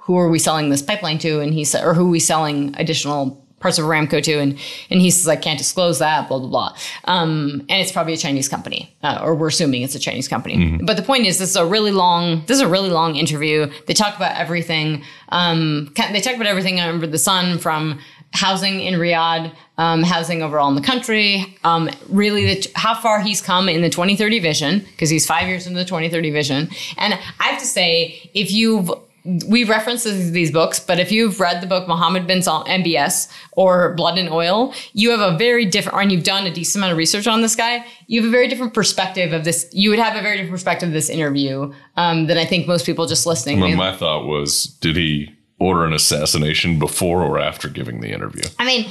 [0.00, 2.74] "Who are we selling this pipeline to?" And he said, "Or who are we selling
[2.76, 4.58] additional." Parts of Aramco to, and
[4.90, 6.76] and he says I can't disclose that, blah blah blah.
[7.04, 10.78] Um, and it's probably a Chinese company, uh, or we're assuming it's a Chinese company.
[10.82, 13.70] But the point is, this is a really long, this is a really long interview.
[13.86, 15.04] They talk about everything.
[15.30, 18.00] Um, they talk about everything under the sun, from
[18.32, 23.40] housing in Riyadh, um, housing overall in the country, um, really the, how far he's
[23.40, 26.68] come in the 2030 vision, because he's five years into the 2030 vision.
[26.96, 28.90] And I have to say, if you've
[29.24, 33.94] we reference these books, but if you've read the book Muhammad bin Sal- MBS or
[33.94, 36.98] Blood and Oil, you have a very different, and you've done a decent amount of
[36.98, 37.84] research on this guy.
[38.08, 39.68] You have a very different perspective of this.
[39.72, 42.84] You would have a very different perspective of this interview um, than I think most
[42.84, 43.60] people just listening.
[43.60, 48.42] Well, my thought was, did he order an assassination before or after giving the interview?
[48.58, 48.90] I mean,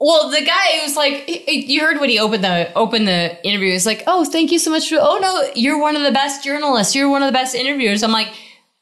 [0.00, 3.70] well, the guy was like, you heard when he opened the opened the interview.
[3.72, 4.96] He's like, "Oh, thank you so much for.
[5.00, 6.94] Oh no, you're one of the best journalists.
[6.94, 8.28] You're one of the best interviewers." I'm like,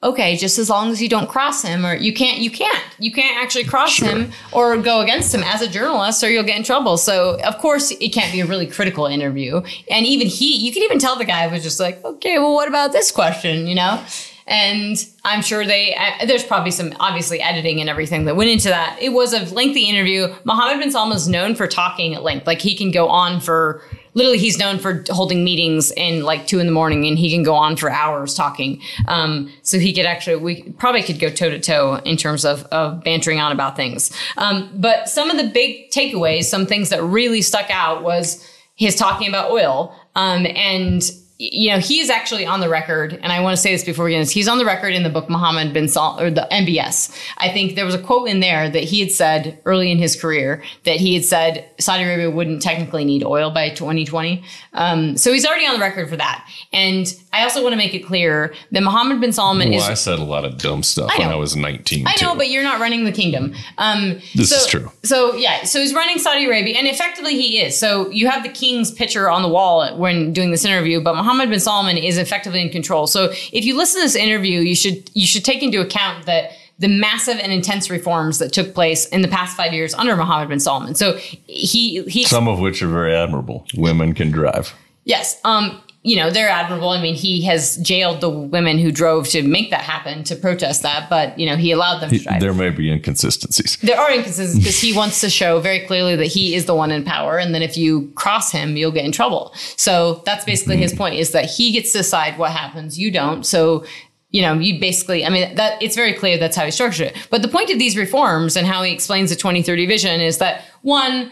[0.05, 3.11] okay, just as long as you don't cross him, or you can't, you can't, you
[3.11, 4.09] can't actually cross Sure.
[4.09, 6.97] him or go against him as a journalist, or you'll get in trouble.
[6.97, 9.63] So of course, it can't be a really critical interview.
[9.91, 12.69] And even he, you can even tell the guy was just like, okay, well, what
[12.69, 13.67] about this question?
[13.67, 14.05] You know.
[14.47, 18.69] And I'm sure they uh, there's probably some obviously editing and everything that went into
[18.69, 18.99] that.
[19.01, 20.35] It was a lengthy interview.
[20.45, 22.47] Mohammed bin Salman is known for talking at length.
[22.47, 23.83] Like he can go on for
[24.15, 27.43] literally he's known for holding meetings in like two in the morning and he can
[27.43, 28.81] go on for hours talking.
[29.09, 32.65] Um, so he could actually we probably could go toe to toe in terms of,
[32.67, 34.13] of bantering on about things.
[34.37, 38.97] Um, but some of the big takeaways, some things that really stuck out was his
[38.97, 41.03] talking about oil um, and
[41.39, 44.05] you know, he is actually on the record, and I want to say this before
[44.05, 44.33] we get into this.
[44.33, 47.13] He's on the record in the book Mohammed bin Sal or the MBS.
[47.39, 50.15] I think there was a quote in there that he had said early in his
[50.15, 54.45] career that he had said Saudi Arabia wouldn't technically need oil by 2020.
[54.75, 56.49] Um, so he's already on the record for that.
[56.73, 59.89] And I also want to make it clear that Mohammed bin Salman well, is.
[59.89, 62.07] I said a lot of dumb stuff I when I was 19.
[62.07, 62.39] I know, too.
[62.39, 63.55] but you're not running the kingdom.
[63.79, 64.93] Um, this so, is true.
[65.03, 67.77] So yeah, so he's running Saudi Arabia, and effectively he is.
[67.77, 71.49] So you have the king's picture on the wall when doing this interview, but Mohammed
[71.49, 73.07] bin Salman is effectively in control.
[73.07, 76.53] So if you listen to this interview, you should you should take into account that
[76.79, 80.51] the massive and intense reforms that took place in the past five years under Mohammed
[80.51, 80.95] bin Salman.
[80.95, 83.65] So he he some of which are very admirable.
[83.75, 84.75] Women can drive.
[85.05, 85.41] Yes.
[85.45, 86.91] Um, you know, they're admirable.
[86.91, 90.83] I mean, he has jailed the women who drove to make that happen to protest
[90.83, 92.43] that, but you know, he allowed them to drive.
[92.43, 93.79] There may be inconsistencies.
[93.79, 96.91] There are inconsistencies because he wants to show very clearly that he is the one
[96.91, 99.55] in power, and then if you cross him, you'll get in trouble.
[99.77, 100.99] So that's basically his mm-hmm.
[100.99, 103.45] point: is that he gets to decide what happens, you don't.
[103.45, 103.87] So
[104.29, 107.29] you know, you basically, I mean, that it's very clear that's how he structured it.
[107.31, 110.65] But the point of these reforms and how he explains the 2030 vision is that
[110.83, 111.31] one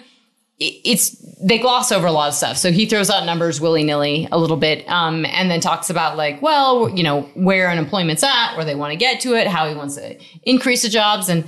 [0.85, 2.57] it's they gloss over a lot of stuff.
[2.57, 6.17] So he throws out numbers willy nilly a little bit, um, and then talks about
[6.17, 9.69] like, well, you know, where unemployment's at, where they want to get to it, how
[9.69, 11.45] he wants to increase the jobs, and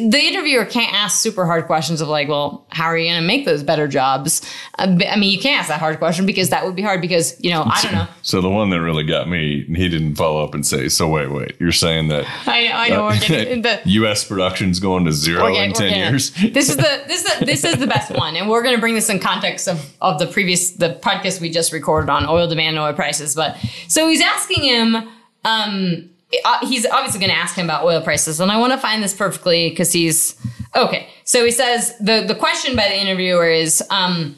[0.00, 3.26] the interviewer can't ask super hard questions of like, well, how are you going to
[3.26, 4.40] make those better jobs?
[4.78, 7.36] Uh, I mean, you can't ask that hard question because that would be hard because
[7.40, 8.06] you know I don't know.
[8.22, 11.30] So the one that really got me, he didn't follow up and say, so wait,
[11.30, 14.24] wait, you're saying that I know, I know, uh, the U.S.
[14.24, 16.30] production's going to 0 getting, in ten years.
[16.30, 18.80] This is the this is the, this is the best one, and we're going to
[18.80, 22.48] bring this in context of of the previous the podcast we just recorded on oil
[22.48, 23.34] demand and oil prices.
[23.34, 23.56] But
[23.88, 25.08] so he's asking him.
[25.44, 26.11] Um,
[26.44, 29.02] uh, he's obviously going to ask him about oil prices, and I want to find
[29.02, 30.34] this perfectly because he's
[30.74, 31.08] okay.
[31.24, 34.36] So he says the the question by the interviewer is, um,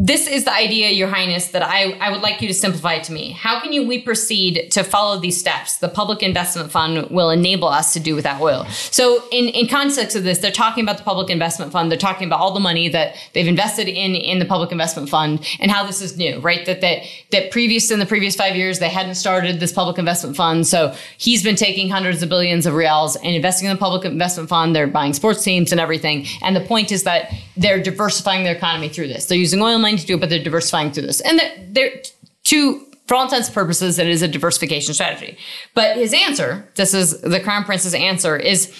[0.00, 3.12] this is the idea, Your Highness, that I, I would like you to simplify to
[3.12, 3.32] me.
[3.32, 5.78] How can you we proceed to follow these steps?
[5.78, 8.64] The public investment fund will enable us to do without oil.
[8.92, 11.90] So in, in context of this, they're talking about the public investment fund.
[11.90, 15.44] They're talking about all the money that they've invested in in the public investment fund
[15.58, 16.64] and how this is new, right?
[16.64, 20.36] That that that previous in the previous five years they hadn't started this public investment
[20.36, 20.64] fund.
[20.68, 24.48] So he's been taking hundreds of billions of riyals and investing in the public investment
[24.48, 24.76] fund.
[24.76, 26.26] They're buying sports teams and everything.
[26.40, 29.26] And the point is that they're diversifying their economy through this.
[29.26, 31.20] They're using oil money to do but they're diversifying through this.
[31.20, 32.02] And they're, they're
[32.44, 35.38] to for all intents and purposes, it is a diversification strategy.
[35.74, 38.70] But his answer, this is the crown prince's answer, is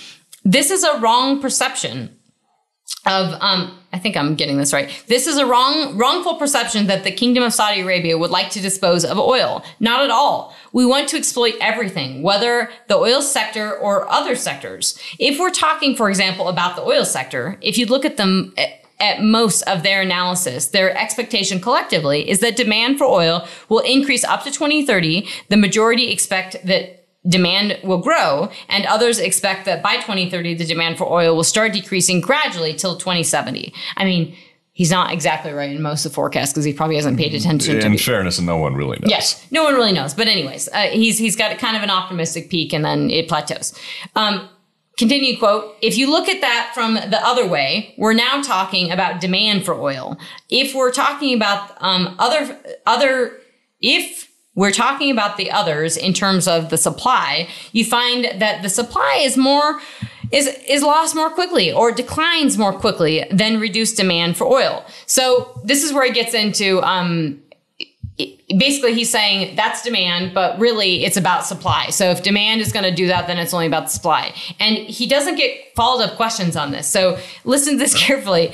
[0.45, 2.15] this is a wrong perception
[3.07, 4.91] of um, I think I'm getting this right.
[5.09, 8.61] This is a wrong wrongful perception that the kingdom of Saudi Arabia would like to
[8.61, 9.65] dispose of oil.
[9.81, 10.55] Not at all.
[10.73, 14.99] We want to exploit everything, whether the oil sector or other sectors.
[15.19, 18.53] If we're talking for example about the oil sector, if you look at them
[19.01, 24.25] at most of their analysis, their expectation collectively is that demand for oil will increase
[24.25, 25.29] up to 2030.
[25.49, 30.99] The majority expect that demand will grow, and others expect that by 2030, the demand
[30.99, 33.73] for oil will start decreasing gradually till 2070.
[33.97, 34.35] I mean,
[34.73, 37.75] he's not exactly right in most of the forecasts because he probably hasn't paid attention
[37.77, 39.11] in to In fairness, and no one really knows.
[39.11, 40.15] Yes, no one really knows.
[40.15, 43.79] But anyways, uh, he's he's got kind of an optimistic peak, and then it plateaus.
[44.17, 44.49] Um,
[44.99, 49.21] Continue quote, if you look at that from the other way, we're now talking about
[49.21, 50.19] demand for oil.
[50.51, 53.39] If we're talking about um, other, other,
[53.81, 58.69] if we're talking about the others in terms of the supply, you find that the
[58.69, 59.81] supply is more,
[60.33, 64.85] is, is lost more quickly or declines more quickly than reduced demand for oil.
[65.07, 67.41] So this is where it gets into, um,
[68.57, 71.91] basically he's saying that's demand but really it's about supply.
[71.91, 74.35] So if demand is going to do that then it's only about the supply.
[74.59, 76.87] And he doesn't get followed up questions on this.
[76.87, 78.53] So listen to this carefully.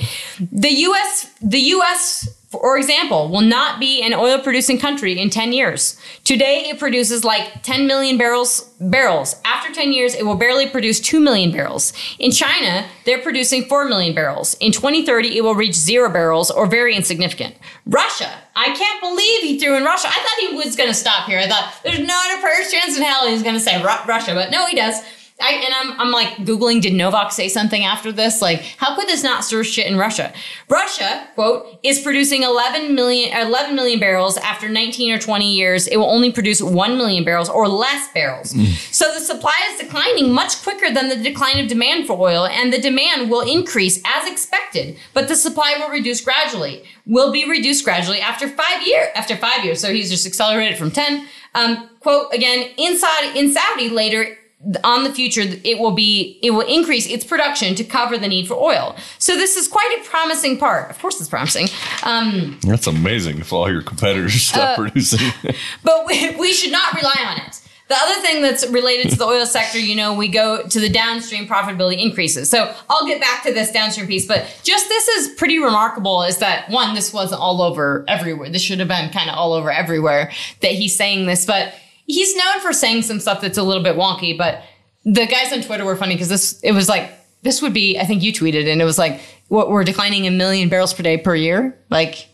[0.51, 5.53] The us the us for example, will not be an oil producing country in 10
[5.53, 5.99] years.
[6.23, 8.71] Today, it produces like 10 million barrels.
[8.79, 9.35] Barrels.
[9.45, 11.93] After 10 years, it will barely produce 2 million barrels.
[12.19, 14.55] In China, they're producing 4 million barrels.
[14.55, 17.55] In 2030, it will reach zero barrels or very insignificant.
[17.85, 18.31] Russia.
[18.55, 20.07] I can't believe he threw in Russia.
[20.07, 21.39] I thought he was going to stop here.
[21.39, 24.51] I thought there's not a first chance in hell he's going to say Russia, but
[24.51, 25.01] no, he does.
[25.41, 28.41] I, and I'm, I'm like Googling, did Novak say something after this?
[28.41, 30.31] Like, how could this not stir shit in Russia?
[30.69, 35.87] Russia, quote, is producing 11 million, 11 million barrels after 19 or 20 years.
[35.87, 38.55] It will only produce 1 million barrels or less barrels.
[38.91, 42.71] So the supply is declining much quicker than the decline of demand for oil, and
[42.71, 46.83] the demand will increase as expected, but the supply will reduce gradually.
[47.05, 49.81] Will be reduced gradually after five year after five years.
[49.81, 51.27] So he's just accelerated from 10.
[51.53, 54.37] Um, quote again, inside in Saudi later
[54.83, 58.47] on the future it will be it will increase its production to cover the need
[58.47, 58.95] for oil.
[59.19, 60.89] So this is quite a promising part.
[60.89, 61.67] Of course it's promising.
[62.03, 65.31] Um, That's amazing if all your competitors stop Uh, producing.
[65.83, 67.61] but we, we should not rely on it.
[67.87, 70.89] The other thing that's related to the oil sector you know we go to the
[70.89, 72.49] downstream profitability increases.
[72.49, 76.37] So i'll get back to this downstream piece but just this is pretty remarkable is
[76.37, 78.49] that one this wasn't all over everywhere.
[78.49, 81.75] This should have been kind of all over everywhere that he's saying this but
[82.05, 84.63] he's known for saying some stuff that's a little bit wonky but
[85.03, 87.11] the guys on twitter were funny because this it was like
[87.43, 90.31] this would be i think you tweeted and it was like what we're declining a
[90.31, 92.27] million barrels per day per year like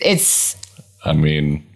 [0.00, 0.56] it's
[1.04, 1.66] I mean,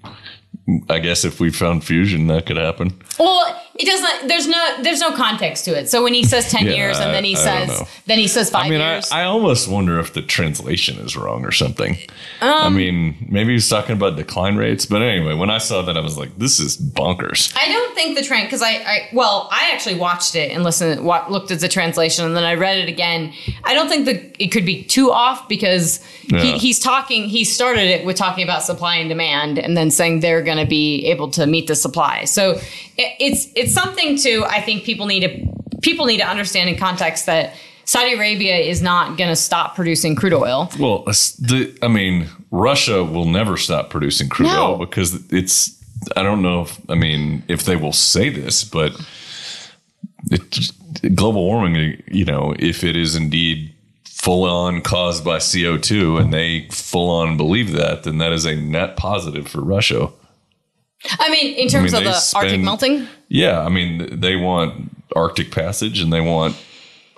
[0.89, 3.01] I guess if we found fusion, that could happen.
[3.19, 4.29] Well, it doesn't.
[4.29, 4.83] There's no.
[4.83, 5.89] There's no context to it.
[5.89, 7.87] So when he says ten Yeah, years and then he I- I says, know.
[8.07, 9.11] then he says five I mean, I, years.
[9.13, 11.97] I almost wonder if the translation is wrong or something.
[12.41, 15.97] Um, I mean, maybe he's talking about decline rates, but anyway, when I saw that,
[15.97, 19.49] I was like, "This is bonkers." I don't think the trend because I, I well
[19.53, 22.79] I actually watched it and listened wa- looked at the translation and then I read
[22.79, 23.33] it again.
[23.65, 26.41] I don't think that it could be too off because Yeah.
[26.41, 30.21] he, he's talking he started it with talking about supply and demand and then saying
[30.21, 32.25] they're going to be able to meet the supply.
[32.25, 32.59] So
[32.99, 36.77] it, it's it's something to I think people need to people need to understand in
[36.77, 37.55] context that
[37.85, 40.69] Saudi Arabia is not going to stop producing crude oil.
[40.79, 44.73] Well, the, I mean, Russia will never stop producing crude No.
[44.73, 45.73] oil because it's.
[46.17, 48.93] I don't know if I mean if they will say this, but
[50.31, 50.71] it,
[51.15, 52.03] global warming.
[52.09, 53.73] You know, if it is indeed
[54.05, 58.45] full on caused by CO two, and they full on believe that, then that is
[58.45, 60.09] a net positive for Russia.
[61.19, 65.51] I mean, in terms mean, of the Arctic melting, Yeah, I mean, they want Arctic
[65.51, 66.57] passage, and they want.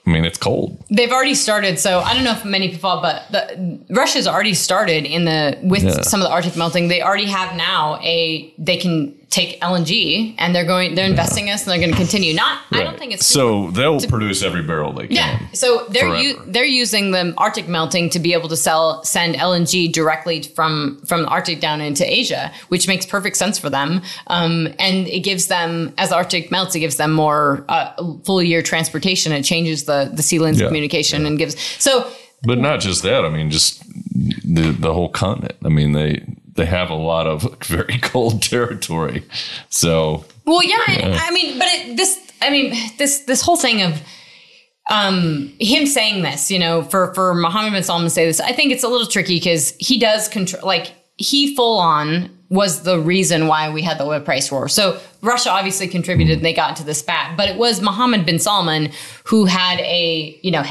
[0.06, 0.82] I mean, it's cold.
[0.90, 1.78] they've already started.
[1.78, 5.82] So I don't know if many people, but the, Russia's already started in the with
[5.82, 6.00] Yeah.
[6.00, 6.88] some of the Arctic melting.
[6.88, 11.62] They already have now a they can take LNG and they're going they're investing us
[11.66, 12.32] and they're going to continue.
[12.34, 15.16] Not I don't think it's so they'll produce every barrel they can.
[15.16, 15.46] yeah.
[15.52, 19.92] So they're u- they're using the Arctic melting to be able to sell send LNG
[19.92, 24.00] directly from from the Arctic down into Asia, which makes perfect sense for them.
[24.28, 27.92] Um, and it gives them as the Arctic melts, it gives them more uh,
[28.24, 29.32] full year transportation.
[29.32, 30.68] It changes the the sea lanes Yeah.
[30.68, 32.10] communication and gives so.
[32.44, 33.24] But not just that.
[33.24, 35.56] I mean, just the the whole continent.
[35.64, 36.24] I mean, they
[36.59, 39.25] they have a lot of very cold territory.
[39.71, 43.81] So Well, yeah, and I mean, but it, this, I mean, this this whole thing
[43.83, 44.03] of
[44.90, 48.53] um him saying this, you know, for for Mohammed bin Salman to say this, I
[48.53, 52.99] think it's a little tricky because he does control, like he full on was the
[52.99, 54.68] reason why we had the oil price war.
[54.68, 58.38] So Russia obviously contributed, and they got into the spat, but it was Mohammed bin
[58.38, 58.90] Salman
[59.25, 60.64] who had a, you know.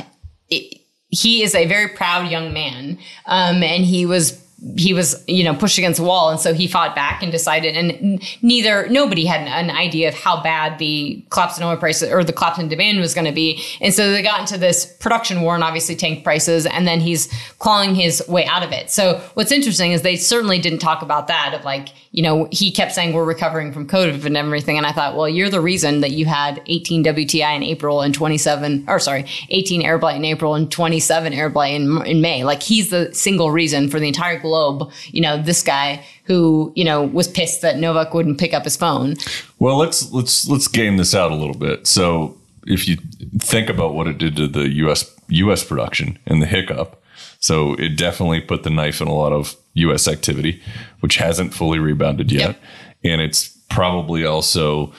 [0.50, 2.98] It, he is a very proud young man,
[3.28, 4.44] um, and he was
[4.76, 7.76] he was you know pushed against the wall, and so he fought back and decided.
[7.76, 12.24] And neither nobody had an, idea of how bad the collapse in oil prices or
[12.24, 15.42] the collapse in demand was going to be, and so they got into this production
[15.42, 17.28] war and obviously tanked prices, and then he's
[17.60, 18.90] clawing his way out of it.
[18.90, 22.72] So what's interesting is they certainly didn't talk about that of like you know he
[22.72, 26.02] kept saying we're recovering from COVID and everything, and I thought well you're the reason
[26.02, 30.56] that you had 18 WTI in April and 27 or sorry 18 air in April
[30.56, 32.44] and 27 air in, in May.
[32.44, 34.92] Like he's the single reason for the entire globe.
[35.12, 38.76] You know, this guy who you know was pissed that Novak wouldn't pick up his
[38.76, 39.16] phone.
[39.60, 41.86] Well, let's let's let's game this out a little bit.
[41.86, 42.98] So, if you
[43.38, 45.16] think about what it did to the U.S.
[45.28, 45.64] U.S.
[45.64, 47.00] production and the hiccup,
[47.40, 50.08] so it definitely put the knife in a lot of U.S.
[50.08, 50.62] activity,
[51.02, 52.60] which hasn't fully rebounded yet, Yep.
[53.04, 54.92] and it's probably also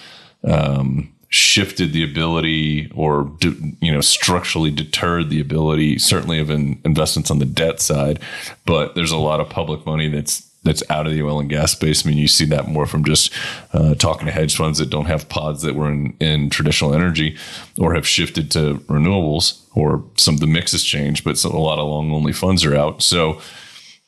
[0.45, 6.81] um, shifted the ability or de- you know structurally deterred the ability certainly of in-
[6.85, 8.19] investments on the debt side
[8.65, 11.73] but there's a lot of public money that's that's out of the oil and gas
[11.73, 12.05] space.
[12.05, 13.33] I mean, you see that more from just
[13.73, 17.39] uh, talking to hedge funds that don't have pods that were in, in traditional energy
[17.79, 21.57] or have shifted to renewables or some of the mix has changed, but so a
[21.57, 23.01] lot of long only funds are out.
[23.03, 23.41] So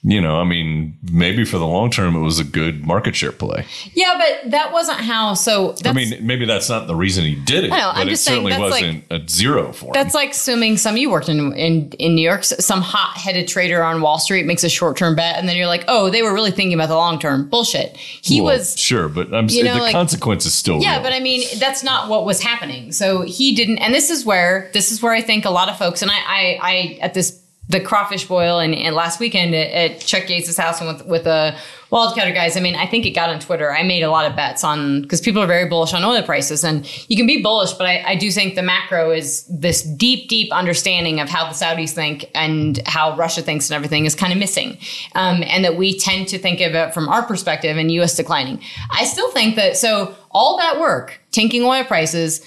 [0.02, 3.32] you know, I mean, maybe for the long term, it was a good market share
[3.32, 3.66] play.
[3.92, 5.34] Yeah, but that wasn't how.
[5.34, 8.12] So that's, I mean, maybe that's not the reason he did it, know, I'm but
[8.12, 9.92] it certainly that's wasn't a zero for him.
[9.92, 13.82] That's like assuming some you worked in in, in New York, some hot headed trader
[13.82, 16.32] on Wall Street makes a short term bet, and then you're like, oh, they were
[16.32, 17.48] really thinking about the long term.
[17.50, 17.94] Bullshit.
[17.96, 18.78] He Well, was.
[18.78, 21.02] sure, but I'm you know, the like- consequence is still Yeah, real.
[21.02, 22.92] but I mean that's not what was happening.
[22.92, 25.76] So he didn't, and this is where this is where I think a lot of
[25.76, 27.38] folks, and I, I, I at this
[27.70, 31.24] the crawfish boil and, and last weekend at, at Chuck Yates' house and with with
[31.24, 31.56] the
[31.92, 32.56] wildcatter guys.
[32.56, 33.72] I mean, I think it got on Twitter.
[33.72, 36.64] I made a lot of bets on because people are very bullish on oil prices,
[36.64, 40.28] and you can be bullish, but I, I do think the macro is this deep,
[40.28, 44.32] deep understanding of how the Saudis think and how Russia thinks and everything is kind
[44.32, 44.76] of missing,
[45.14, 48.16] um, and that we tend to think of it from our perspective and U.S.
[48.16, 48.60] declining.
[48.90, 52.44] I still think that so all that work, tanking oil prices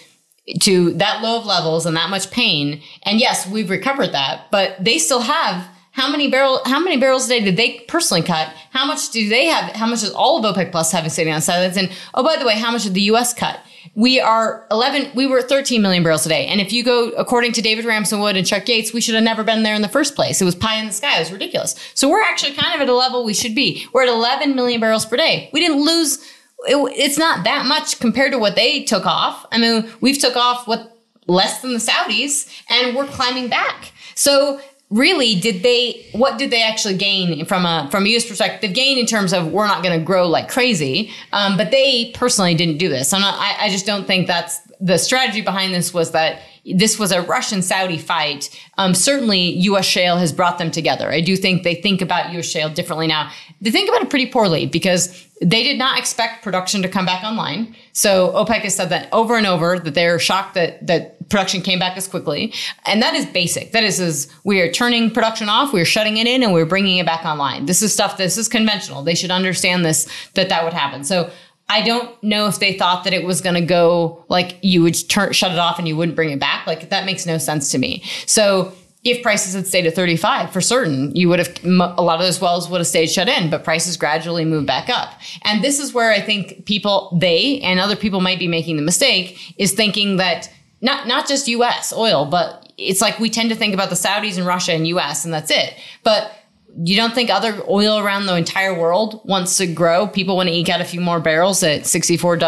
[0.62, 2.82] to that low of levels and that much pain.
[3.04, 7.28] And yes, we've recovered that, but they still have how many barrel how many barrels
[7.28, 8.52] a day did they personally cut?
[8.72, 9.76] How much do they have?
[9.76, 11.78] How much does all of OPEC Plus having sitting on sidelines?
[11.78, 13.60] And oh, by the way, how much did the US cut?
[13.96, 16.48] We are 11, we were 13 million barrels a day.
[16.48, 19.44] And if you go according to David Ramsden-Wood and Chuck Yates, we should have never
[19.44, 20.41] been there in the first place.
[20.41, 21.18] It was pie in the sky.
[21.18, 21.76] It was ridiculous.
[21.94, 23.86] So we're actually kind of at a level we should be.
[23.94, 25.50] We're at 11 million barrels per day.
[25.54, 26.28] We didn't lose
[26.66, 29.45] it, it's not that much compared to what they took off.
[29.51, 30.97] I mean, we've took off what
[31.28, 33.91] less than the Saudis, and we're climbing back.
[34.16, 34.59] So
[34.89, 36.05] really, did they?
[36.14, 38.28] What did they actually gain from a from a U.S.
[38.28, 38.74] perspective?
[38.74, 42.55] Gain in terms of we're not going to grow like crazy, um, but they personally
[42.55, 43.14] didn't do this.
[43.14, 47.00] I'm not, I, I just don't think that's the strategy behind this was that this
[47.00, 48.50] was a Russian Saudi fight.
[48.78, 49.86] Um, certainly, U.S.
[49.86, 51.10] shale has brought them together.
[51.10, 52.46] I do think they think about U.S.
[52.46, 53.32] shale differently now.
[53.62, 57.24] They think about it pretty poorly because they did not expect production to come back
[57.24, 57.76] online.
[57.94, 61.80] So OPEC has said that over and over that they're shocked that that production came
[61.80, 62.54] back as quickly,
[62.86, 63.72] and that is basic.
[63.72, 66.66] That is, is we are turning production off, we are shutting it in, and we're
[66.66, 67.68] bringing it back online.
[67.68, 68.18] This is stuff.
[68.18, 69.02] This is conventional.
[69.02, 71.06] They should understand this that that would happen.
[71.06, 71.32] So.
[71.74, 74.96] I don't know if they thought that it was going to go like you would
[75.10, 76.68] turn shut it off and you wouldn't bring it back.
[76.68, 78.04] Like that makes no sense to me.
[78.28, 82.26] So if prices had stayed at 35 for certain, you would have a lot of
[82.28, 85.20] those wells would have stayed shut in, but prices gradually moved back up.
[85.42, 88.84] And this is where I think people, they and other people might be making the
[88.84, 93.56] mistake is thinking that not not just US oil, but it's like we tend to
[93.56, 95.74] think about the Saudis and Russia and US and that's it.
[96.04, 96.32] But
[96.76, 100.08] you don't think other oil around the entire world wants to grow?
[100.08, 102.40] People want to eke out a few more barrels at 64,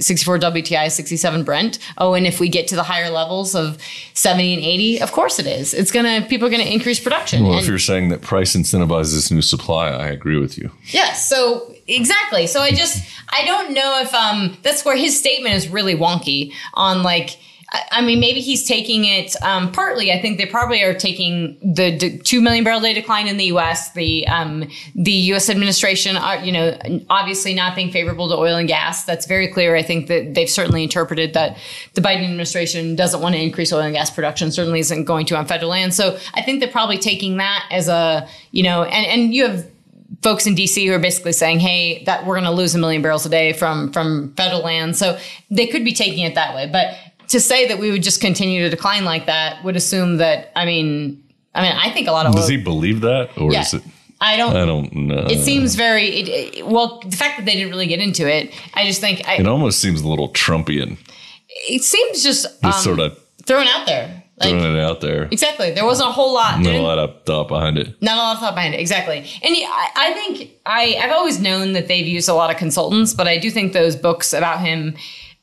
[0.00, 1.78] 64 WTI, 67 Brent.
[1.98, 3.78] Oh, and if we get to the higher levels of
[4.14, 5.74] 70 and 80, of course it is.
[5.74, 7.42] It's going to, people are going to increase production.
[7.42, 10.70] well, And- if you're saying that price incentivizes new supply, I agree with you.
[10.86, 11.28] Yes.
[11.28, 12.46] So exactly.
[12.46, 16.52] So I just I don't know if um that's where his statement is really wonky
[16.74, 17.36] on like.
[17.90, 20.12] I- mean, maybe he's taking it um, partly.
[20.12, 23.46] I think they probably are taking the d- two million barrel day decline in the
[23.46, 23.92] U.S.
[23.92, 25.48] The um, the U.S.
[25.50, 26.78] administration, are, you know,
[27.10, 29.04] obviously not being favorable to oil and gas.
[29.04, 29.74] That's very clear.
[29.74, 31.56] I think that they've certainly interpreted that
[31.94, 34.52] the Biden administration doesn't want to increase oil and gas production.
[34.52, 35.94] Certainly isn't going to on federal land.
[35.94, 39.66] So I think they're probably taking that as a you know, and and you have
[40.22, 43.02] folks in DC who are basically saying, "Hey, that we're going to lose a million
[43.02, 45.18] barrels a day from from federal land." So
[45.50, 46.94] they could be taking it that way, but
[47.28, 50.50] to say that we would just continue to decline like that would assume that.
[50.56, 51.22] I mean,
[51.54, 53.82] I mean, I think a lot of Does he believe that, or yeah, is it?
[54.20, 54.56] I don't.
[54.56, 55.26] I don't know.
[55.28, 57.00] it seems very it, it- well.
[57.04, 59.80] The fact that they didn't really get into it, I just think I, It almost
[59.80, 60.98] seems a little Trumpian,
[61.68, 64.22] it seems just um, just sort of thrown out there.
[64.36, 65.28] Like throwing it out there.
[65.30, 66.58] exactly, there wasn't a whole lot.
[66.60, 67.94] Not a lot of thought behind it.
[68.02, 69.18] Not a lot of thought behind it, exactly.
[69.18, 72.56] And yeah, I, I think I, I've always known that they've used a lot of
[72.56, 74.96] consultants, but I do think those books about him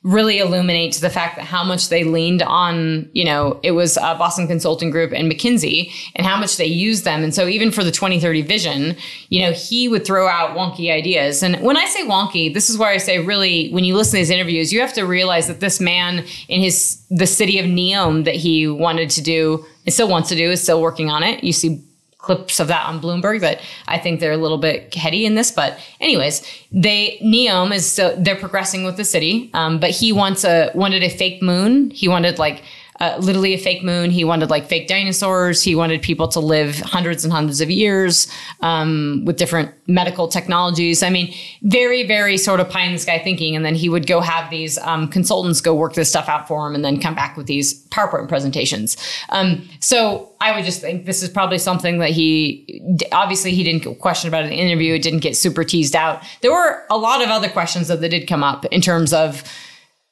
[0.03, 4.17] really illuminate the fact that how much they leaned on, you know, it was uh,
[4.17, 7.23] Boston Consulting Group and McKinsey and how much they used them.
[7.23, 8.95] And so even for the 2030 vision,
[9.29, 11.43] you know, he would throw out wonky ideas.
[11.43, 14.17] And when I say wonky, this is where I say really, when you listen to
[14.17, 18.25] these interviews, you have to realize that this man in his, the city of Neom
[18.25, 21.43] that he wanted to do and still wants to do is still working on it.
[21.43, 21.83] You see
[22.21, 25.51] clips of that on Bloomberg that I think they're a little bit heady in this.
[25.51, 26.41] But anyways,
[26.71, 31.03] they Neom is still they're progressing with the city, um, but he wants a wanted
[31.03, 31.89] a fake moon.
[31.91, 32.63] He wanted like.
[33.01, 34.11] Uh, literally a fake moon.
[34.11, 35.63] He wanted like fake dinosaurs.
[35.63, 38.27] He wanted people to live hundreds and hundreds of years
[38.59, 41.01] um, with different medical technologies.
[41.01, 41.33] I mean,
[41.63, 43.55] very, very sort of pie in the sky thinking.
[43.55, 46.67] And then he would go have these um, consultants go work this stuff out for
[46.67, 48.95] him and then come back with these PowerPoint presentations.
[49.29, 52.81] Um, so I would just think this is probably something that he
[53.11, 54.93] obviously he didn't question about in the interview.
[54.93, 56.21] It didn't get super teased out.
[56.41, 59.43] There were a lot of other questions that, that did come up in terms of,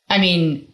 [0.09, 0.65] I mean,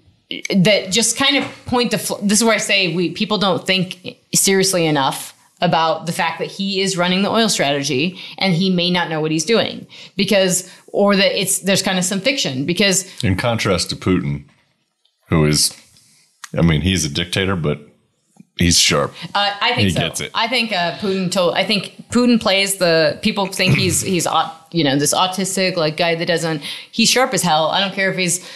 [0.56, 1.98] that just kind of point the.
[2.24, 6.50] This is where I say we people don't think seriously enough about the fact that
[6.52, 10.70] he is running the oil strategy and he may not know what he's doing because
[10.88, 14.46] or that it's there's kind of some fiction because In contrast to Putin,
[15.30, 15.74] who is,
[16.58, 17.80] I mean, he's a dictator, but
[18.58, 19.14] he's sharp.
[19.34, 20.00] Uh, I think He so.
[20.02, 20.32] gets it.
[20.34, 21.54] I think uh, Putin told.
[21.56, 24.28] I think Putin plays the people think he's he's
[24.72, 26.62] you know this autistic like guy that doesn't.
[26.92, 27.68] He's sharp as hell.
[27.68, 28.48] I don't care if he's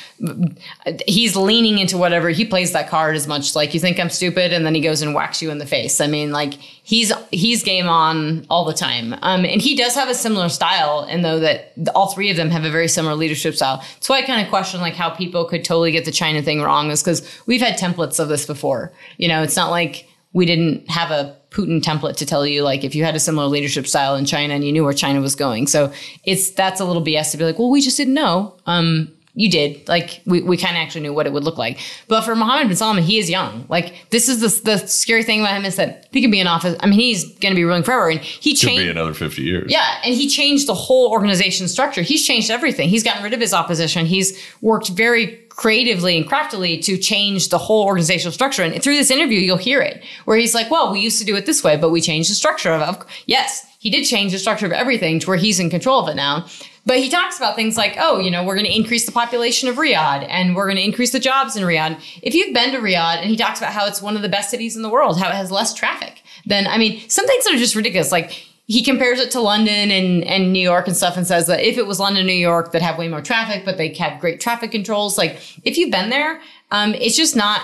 [1.08, 4.52] he's leaning into whatever he plays that card as much like you think I'm stupid
[4.52, 6.02] and then he goes and whacks you in the face.
[6.02, 9.14] I mean like he's he's game on all the time.
[9.22, 12.50] Um, and he does have a similar style, and though that all three of them
[12.50, 13.78] have a very similar leadership style.
[13.78, 16.62] That's why I kind of question like how people could totally get the China thing
[16.62, 18.92] wrong is because we've had templates of this before.
[19.18, 22.84] You know, it's not like we didn't have a Putin template to tell you like
[22.84, 25.36] if you had a similar leadership style in China and you knew where China was
[25.36, 25.66] going.
[25.66, 25.92] So
[26.24, 28.56] it's that's a little BS to be like, well, we just didn't know.
[28.68, 29.88] Um, you did.
[29.88, 31.80] Like we, we kind of actually knew what it would look like.
[32.10, 33.66] But for Mohammed bin Salman, he is young.
[33.70, 36.48] Like this is the the scary thing about him is that he could be in
[36.48, 36.76] office.
[36.82, 38.90] I mean, he's going to be ruling forever, and he Could be changed.
[38.90, 39.72] another 50 years.
[39.72, 42.02] Yeah, and he changed the whole organization structure.
[42.02, 42.90] He's changed everything.
[42.90, 44.06] He's gotten rid of his opposition.
[44.06, 48.64] He's worked very creatively and craftily to change the whole organizational structure.
[48.64, 51.36] And through this interview, you'll hear it where he's like, "Well, we used to do
[51.38, 54.40] it this way, but we changed the structure of it." Yes, he did change the
[54.40, 56.46] structure of everything to where he's in control of it now.
[56.90, 59.70] But he talks about things like, "Oh, you know, we're going to increase the population
[59.70, 62.80] of Riyadh and we're going to increase the jobs in Riyadh." If you've been to
[62.80, 65.20] Riyadh and he talks about how it's one of the best cities in the world,
[65.20, 68.12] how it has less traffic, then I mean, some things are just ridiculous.
[68.12, 68.32] Like
[68.66, 71.78] he compares it to London and, and New York and stuff and says that if
[71.78, 74.72] it was London, New York, that have way more traffic, but they have great traffic
[74.72, 75.16] controls.
[75.16, 77.62] Like if you've been there, um, it's just not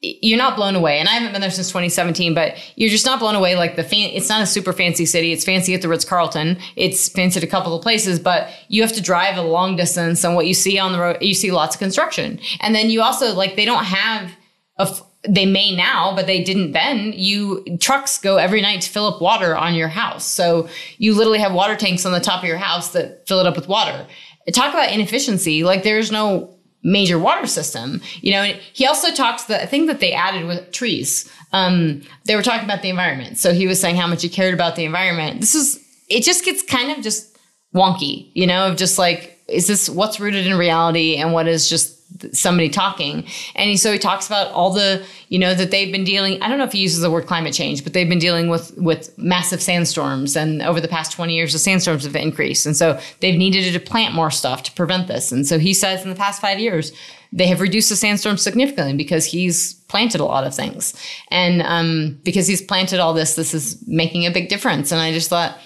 [0.00, 0.98] you're not blown away.
[1.00, 3.56] And I haven't been there since 2017, but you're just not blown away.
[3.56, 5.32] Like the fan, it's not a super fancy city.
[5.32, 6.56] It's fancy at the Ritz Carlton.
[6.76, 10.22] It's fancy at a couple of places, but you have to drive a long distance.
[10.24, 12.38] And what you see on the road, you see lots of construction.
[12.60, 14.30] And then you also like they don't have
[14.78, 14.82] a.
[14.82, 17.12] f- They may now, but they didn't then.
[17.12, 20.24] You trucks go every night to fill up water on your house.
[20.24, 20.68] So
[20.98, 23.56] you literally have water tanks on the top of your house that fill it up
[23.56, 24.06] with water.
[24.54, 25.64] Talk about inefficiency.
[25.64, 28.00] Like there's no major water system.
[28.20, 31.30] You know, he also talks the thing that they added with trees.
[31.52, 33.38] Um, they were talking about the environment.
[33.38, 35.40] So he was saying how much he cared about the environment.
[35.40, 37.38] This is it just gets kind of just
[37.74, 41.68] wonky, you know, of just like, is this what's rooted in reality and what is
[41.68, 41.97] just
[42.32, 43.26] somebody talking?
[43.54, 46.40] And he, so he talks about all the, you know, that they've been dealing.
[46.42, 48.76] I don't know if he uses the word climate change, but they've been dealing with
[48.76, 53.00] with massive sandstorms, and over the past twenty years, the sandstorms have increased, and so
[53.20, 55.32] they've needed to plant more stuff to prevent this.
[55.32, 56.92] And so he says in the past five years,
[57.32, 60.94] they have reduced the sandstorms significantly because he's planted a lot of things,
[61.30, 64.92] and um, because he's planted all this, this is making a big difference.
[64.92, 65.58] And I just thought.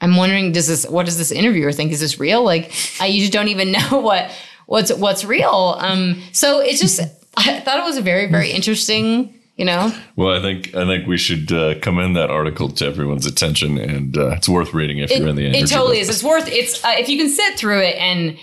[0.00, 1.90] I'm wondering, does this what does this interviewer think?
[1.90, 2.44] Is this real?
[2.44, 4.30] Like I you just don't even know what
[4.68, 5.76] what's what's real.
[5.78, 7.00] Um so it's just
[7.36, 9.92] I thought it was a very, very interesting, you know.
[10.16, 14.16] Well, I think I think we should uh, commend that article to everyone's attention, and
[14.16, 16.08] uh, it's worth reading if It, you're in the it totally is.
[16.08, 18.36] It's worth it's uh, if you can sit through it and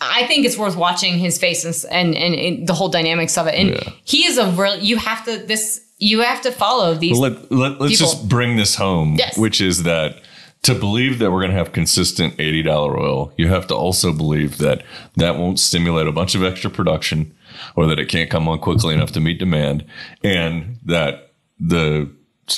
[0.00, 3.46] I think it's worth watching his face and and, and, and the whole dynamics of
[3.46, 3.54] it.
[3.56, 3.92] And Yeah.
[4.04, 7.72] he is a real you have to this you have to follow these Well, let,
[7.74, 7.88] people.
[7.88, 9.36] just bring this home, Yes.
[9.36, 10.19] which is that
[10.62, 12.66] to believe that we're going to have consistent $80
[12.98, 14.82] oil, you have to also believe that
[15.16, 17.34] that won't stimulate a bunch of extra production
[17.76, 19.84] or that it can't come on quickly enough to meet demand
[20.22, 22.10] and that the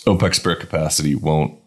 [0.07, 1.59] OPEC spare capacity won't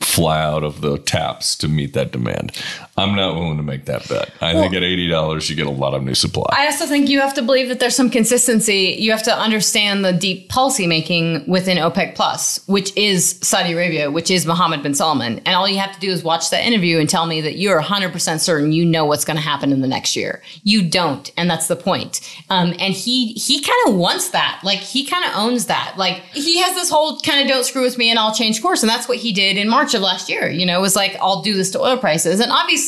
[0.00, 2.52] fly out of the taps to meet that demand.
[2.94, 4.30] I'm not willing to make that bet.
[4.42, 6.44] I think at $80, you get a lot of new supply.
[6.52, 8.96] I also think you have to believe that there's some consistency.
[8.98, 14.10] You have to understand the deep policy making within OPEC Plus, which is Saudi Arabia,
[14.10, 15.38] which is Mohammed bin Salman.
[15.46, 17.80] And all you have to do is watch that interview and tell me that you're
[17.80, 20.42] 100% certain you know what's going to happen in the next year.
[20.62, 22.20] You don't, and that's the point.
[22.50, 24.60] Um, and he he kind of wants that.
[24.62, 25.94] Like he kind of owns that.
[25.96, 28.82] Like he has this whole kind of don't screw with me and I'll change course,
[28.82, 30.50] and that's what he did in March of last year.
[30.50, 32.81] You know, it was like I'll do this to oil prices, and obviously.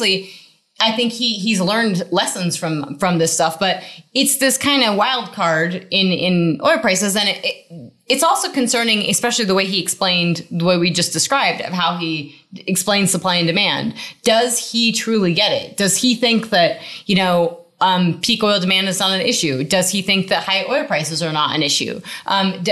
[0.80, 3.82] I think he he's learned lessons from from this stuff, but
[4.12, 8.50] it's this kind of wild card in in oil prices, and it, it, it's also
[8.50, 12.34] concerning, especially the way he explained the way we just described of how he
[12.66, 13.94] explains supply and demand.
[14.22, 15.76] Does he truly get it?
[15.76, 17.63] Does he think that you know?
[17.84, 19.62] Um, peak oil demand is not an issue.
[19.62, 22.00] Does he think that high oil prices are not an issue?
[22.24, 22.64] Um,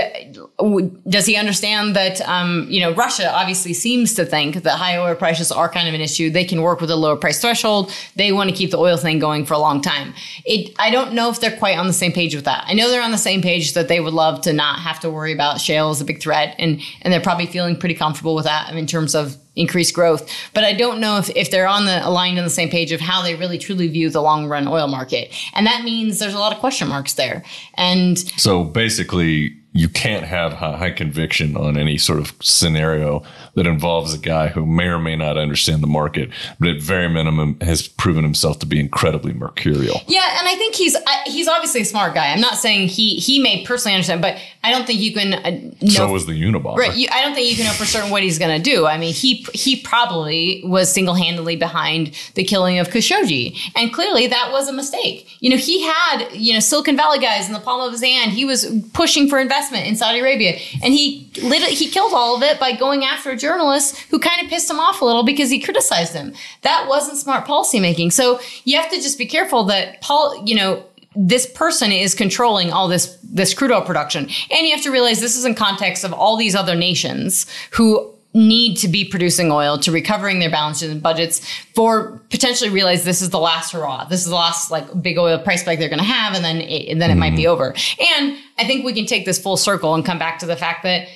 [1.07, 5.13] does he understand that um, you know Russia obviously seems to think that high oil
[5.13, 6.31] prices are kind of an issue?
[6.31, 7.93] They can work with a lower price threshold.
[8.15, 10.15] They want to keep the oil thing going for a long time.
[10.45, 12.65] It, I don't know if they're quite on the same page with that.
[12.67, 15.11] I know they're on the same page that they would love to not have to
[15.11, 18.45] worry about shale as a big threat, and and they're probably feeling pretty comfortable with
[18.45, 20.29] that in terms of increased growth.
[20.53, 22.99] But I don't know if, if they're on the aligned on the same page of
[22.99, 25.33] how they really truly view the long run oil market.
[25.53, 27.43] And that means there's a lot of question marks there.
[27.75, 33.23] And So basically, you can't have high, conviction on any sort of scenario
[33.55, 37.09] that involves a guy who may or may not understand the market, but at very
[37.09, 40.01] minimum has proven himself to be incredibly mercurial.
[40.07, 40.95] Yeah, and I think he's
[41.25, 42.31] he's obviously a smart guy.
[42.31, 45.49] I'm not saying he he may personally understand, but I don't think you can uh,
[45.81, 45.89] know.
[45.89, 46.77] So was the Unabomber.
[46.77, 48.85] Right, you, I don't think you can know for certain what he's going to do.
[48.85, 54.27] I mean, he he probably was single handedly behind the killing of Khashoggi, and clearly
[54.27, 55.35] that was a mistake.
[55.39, 58.33] You know, he had you know Silicon Valley guys in the palm of his hand.
[58.33, 62.35] He was pushing for investment in Saudi Arabia, and he lit it, he killed all
[62.35, 65.23] of it by going after a journalist who kind of pissed him off a little
[65.23, 66.33] because he criticized him.
[66.61, 68.11] That wasn't smart policymaking.
[68.11, 70.83] So you have to just be careful that Paul, you know,
[71.15, 75.19] this person is controlling all this this crude oil production, and you have to realize
[75.19, 79.77] this is in context of all these other nations who need to be producing oil
[79.77, 84.05] to recovering their balances and budgets for potentially realize this is the last hurrah.
[84.05, 86.61] This is the last like big oil price spike they're going to have, and then
[86.61, 87.51] it, and then it might be mm-hmm.
[87.51, 87.75] over.
[88.17, 90.83] And I think we can take this full circle and come back to the fact
[90.83, 91.07] that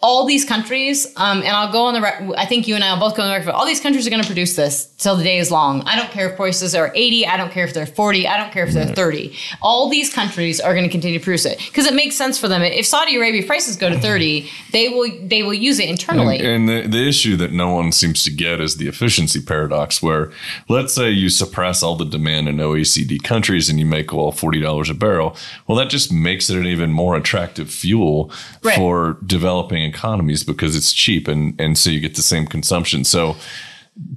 [0.00, 2.00] all these countries, um, and I'll go on the.
[2.00, 3.50] Re- I think you and I will both go on the record.
[3.52, 5.82] All these countries are going to produce this till the day is long.
[5.82, 7.24] I don't care if prices are eighty.
[7.24, 8.26] I don't care if they're forty.
[8.26, 9.36] I don't care if they're thirty.
[9.60, 12.48] All these countries are going to continue to produce it because it makes sense for
[12.48, 12.62] them.
[12.62, 16.38] If Saudi Arabia prices go to thirty, they will they will use it internally.
[16.38, 20.02] And, and the, the issue that no one seems to get is the efficiency paradox,
[20.02, 20.32] where
[20.68, 24.90] let's say you suppress all the demand in OECD countries and you make oil $40
[24.90, 25.36] a barrel.
[25.68, 28.30] Well, that just makes it an even more attractive fuel
[28.64, 28.76] Right.
[28.76, 33.04] for developing economies because it's cheap and, and so you get the same consumption.
[33.04, 33.36] So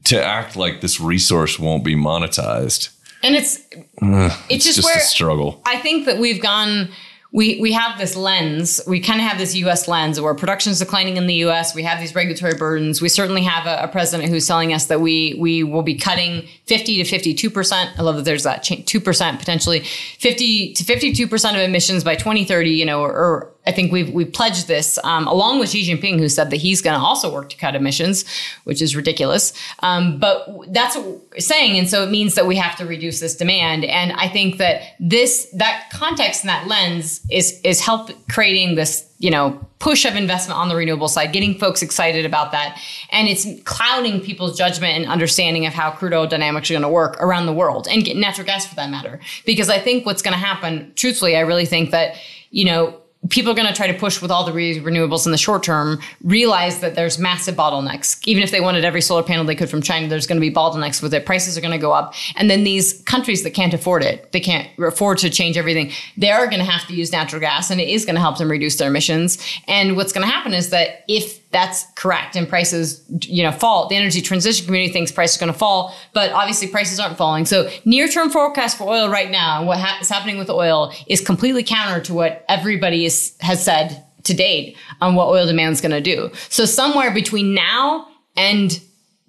[0.06, 2.90] to act like this resource won't be monetized,
[3.24, 5.62] and it's it's, it's just, just where a struggle.
[5.66, 6.90] I think that we've gone.
[7.32, 8.80] We, we have this lens.
[8.88, 9.90] We kind of have this U.S.
[9.90, 11.76] lens where production is declining in the U.S.
[11.76, 13.02] We have these regulatory burdens.
[13.02, 16.48] We certainly have a, a president who's telling us that we we will be cutting
[16.68, 17.92] 50 to 52 percent.
[18.00, 22.16] I love that there's that two percent potentially 50 to 52 percent of emissions by
[22.16, 22.70] 2030.
[22.70, 26.20] You know, or, or I think we've we've pledged this um, along with Xi Jinping,
[26.20, 28.26] who said that he's going to also work to cut emissions,
[28.64, 29.54] which is ridiculous.
[29.80, 33.20] Um, but that's what we're saying, and so it means that we have to reduce
[33.20, 33.86] this demand.
[33.86, 39.10] And I think that this that context and that lens is is help creating this
[39.20, 42.80] you know push of investment on the renewable side, getting folks excited about that,
[43.12, 46.90] and it's clouding people's judgment and understanding of how crude oil dynamics are going to
[46.90, 49.20] work around the world and get natural gas for that matter.
[49.46, 52.16] Because I think what's going to happen, truthfully, I really think that
[52.52, 53.00] you know
[53.30, 55.64] people are going to try to push with all the re- renewables in the short
[55.64, 58.20] term, realize that there's massive bottlenecks.
[58.26, 60.54] Even if they wanted every solar panel they could from China, there's going to be
[60.54, 61.26] bottlenecks with it.
[61.26, 62.14] Prices are going to go up.
[62.36, 66.32] And then these countries that can't afford it, they can't afford to change everything, they
[66.32, 68.50] are going to have to use natural gas and it is going to help them
[68.50, 69.38] reduce their emissions.
[69.68, 72.36] And what's going to happen is that if that's correct.
[72.36, 73.88] And prices you know fall.
[73.88, 77.46] The energy transition community thinks prices are going to fall but obviously prices aren't falling.
[77.46, 80.92] So near term forecast for oil right now and what ha- is happening with oil
[81.08, 85.72] is completely counter to what everybody is, has said to date on what oil demand
[85.72, 86.30] is going to do.
[86.50, 88.78] So somewhere between now and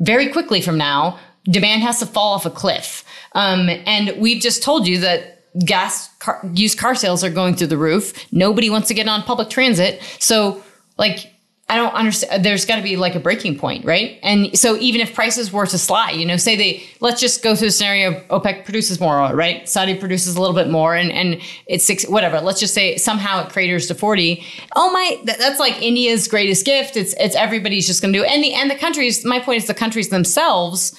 [0.01, 3.05] very quickly from now demand has to fall off a cliff.
[3.33, 7.69] Um, and we've just told you that gas car, used car sales are going through
[7.69, 8.13] the roof.
[8.33, 10.03] Nobody wants to get on public transit.
[10.19, 10.65] So
[10.99, 11.33] like
[11.69, 12.45] I don't understand.
[12.45, 14.21] There's got to be like a breaking point, right?
[14.23, 17.57] And so even if prices were to slide, you know, say they let's just go
[17.57, 19.69] through a scenario: OPEC produces more oil, right?
[19.69, 22.41] Saudi produces a little bit more, and and it's six, whatever.
[22.41, 24.45] Let's just say somehow it craters to forty.
[24.77, 26.97] Oh my, that, that's like India's greatest gift.
[26.97, 28.25] It's it's everybody's just going to do.
[28.25, 29.25] And the and the countries.
[29.25, 30.97] My point is the countries themselves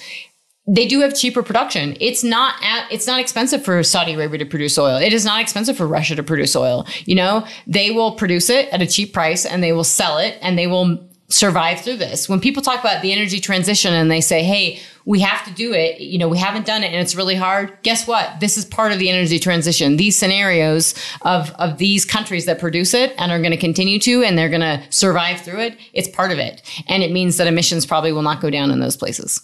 [0.68, 1.96] they do have cheaper production.
[2.02, 4.98] It's not at, it's not expensive for Saudi Arabia to produce oil.
[4.98, 6.86] It is not expensive for Russia to produce oil.
[7.06, 10.38] You know, they will produce it at a cheap price and they will sell it
[10.42, 12.30] and they will survive through this.
[12.30, 15.74] When people talk about the energy transition and they say, "Hey, we have to do
[15.74, 16.00] it.
[16.00, 18.40] You know, we haven't done it and it's really hard." Guess what?
[18.40, 19.98] This is part of the energy transition.
[19.98, 24.24] These scenarios of of these countries that produce it and are going to continue to
[24.24, 26.62] and they're going to survive through it, it's part of it.
[26.88, 29.42] And it means that emissions probably will not go down in those places.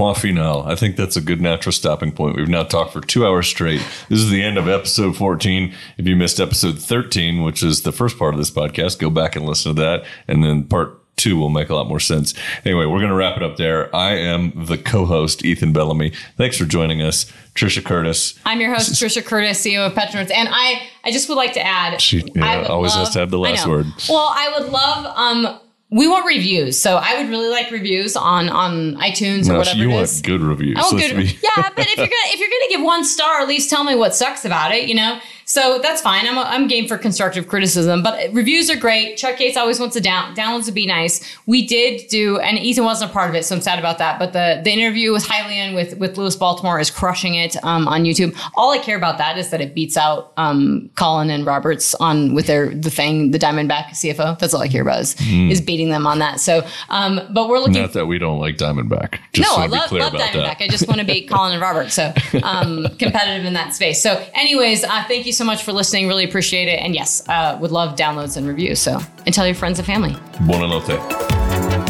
[0.00, 0.62] Point final.
[0.62, 2.34] I think that's a good natural stopping point.
[2.34, 3.82] We've now talked for two hours straight.
[4.08, 5.74] This is the end of episode 14.
[5.98, 9.36] If you missed episode 13, which is the first part of this podcast, go back
[9.36, 10.06] and listen to that.
[10.26, 12.32] And then part two will make a lot more sense.
[12.64, 13.94] Anyway, we're going to wrap it up there.
[13.94, 16.14] I am the co host, Ethan Bellamy.
[16.38, 18.38] Thanks for joining us, Trisha Curtis.
[18.46, 21.62] I'm your host, Trisha Curtis, CEO of Petronerds, and I, I just would like to
[21.62, 22.00] add.
[22.00, 23.84] She yeah, always has to have the last word.
[24.08, 25.04] Well, I would love.
[25.14, 25.60] Um,
[25.90, 29.78] we want reviews, so I would really like reviews on on iTunes or No, whatever
[29.78, 30.78] you it want good reviews.
[30.80, 31.16] Oh, Let's good.
[31.16, 33.82] be- yeah, but if you're gonna if you're gonna give one star, at least tell
[33.84, 34.88] me what sucks about it.
[34.88, 35.18] You know,
[35.50, 36.28] So that's fine.
[36.28, 39.16] I'm, I'm game for constructive criticism, but reviews are great.
[39.16, 41.20] Chuck Yates always wants to down downloads would be nice.
[41.46, 44.20] We did do, and Ethan wasn't a part of it, so I'm sad about that.
[44.20, 48.04] But the the interview with Hylian with with Lewis Baltimore is crushing it um, on
[48.04, 48.38] YouTube.
[48.54, 52.32] All I care about that is that it beats out um, Colin and Roberts on
[52.32, 54.38] with their the thing, the Diamondback CFO.
[54.38, 55.50] That's all I care about is, Mm.
[55.50, 56.38] is beating them on that.
[56.38, 57.82] So, um, but we're looking.
[57.82, 59.18] Not that we don't like Diamondback.
[59.32, 60.58] Just no, so I love, love about Diamondback.
[60.58, 60.62] that.
[60.62, 61.94] I just want to beat Colin and Roberts.
[61.94, 64.00] So um, competitive in that space.
[64.00, 66.06] So, anyways, uh, thank you so much for listening.
[66.06, 66.80] Really appreciate it.
[66.80, 68.78] And yes, uh, would love downloads and reviews.
[68.78, 70.12] So, and tell your friends and family.
[70.44, 71.89] Buonanotte.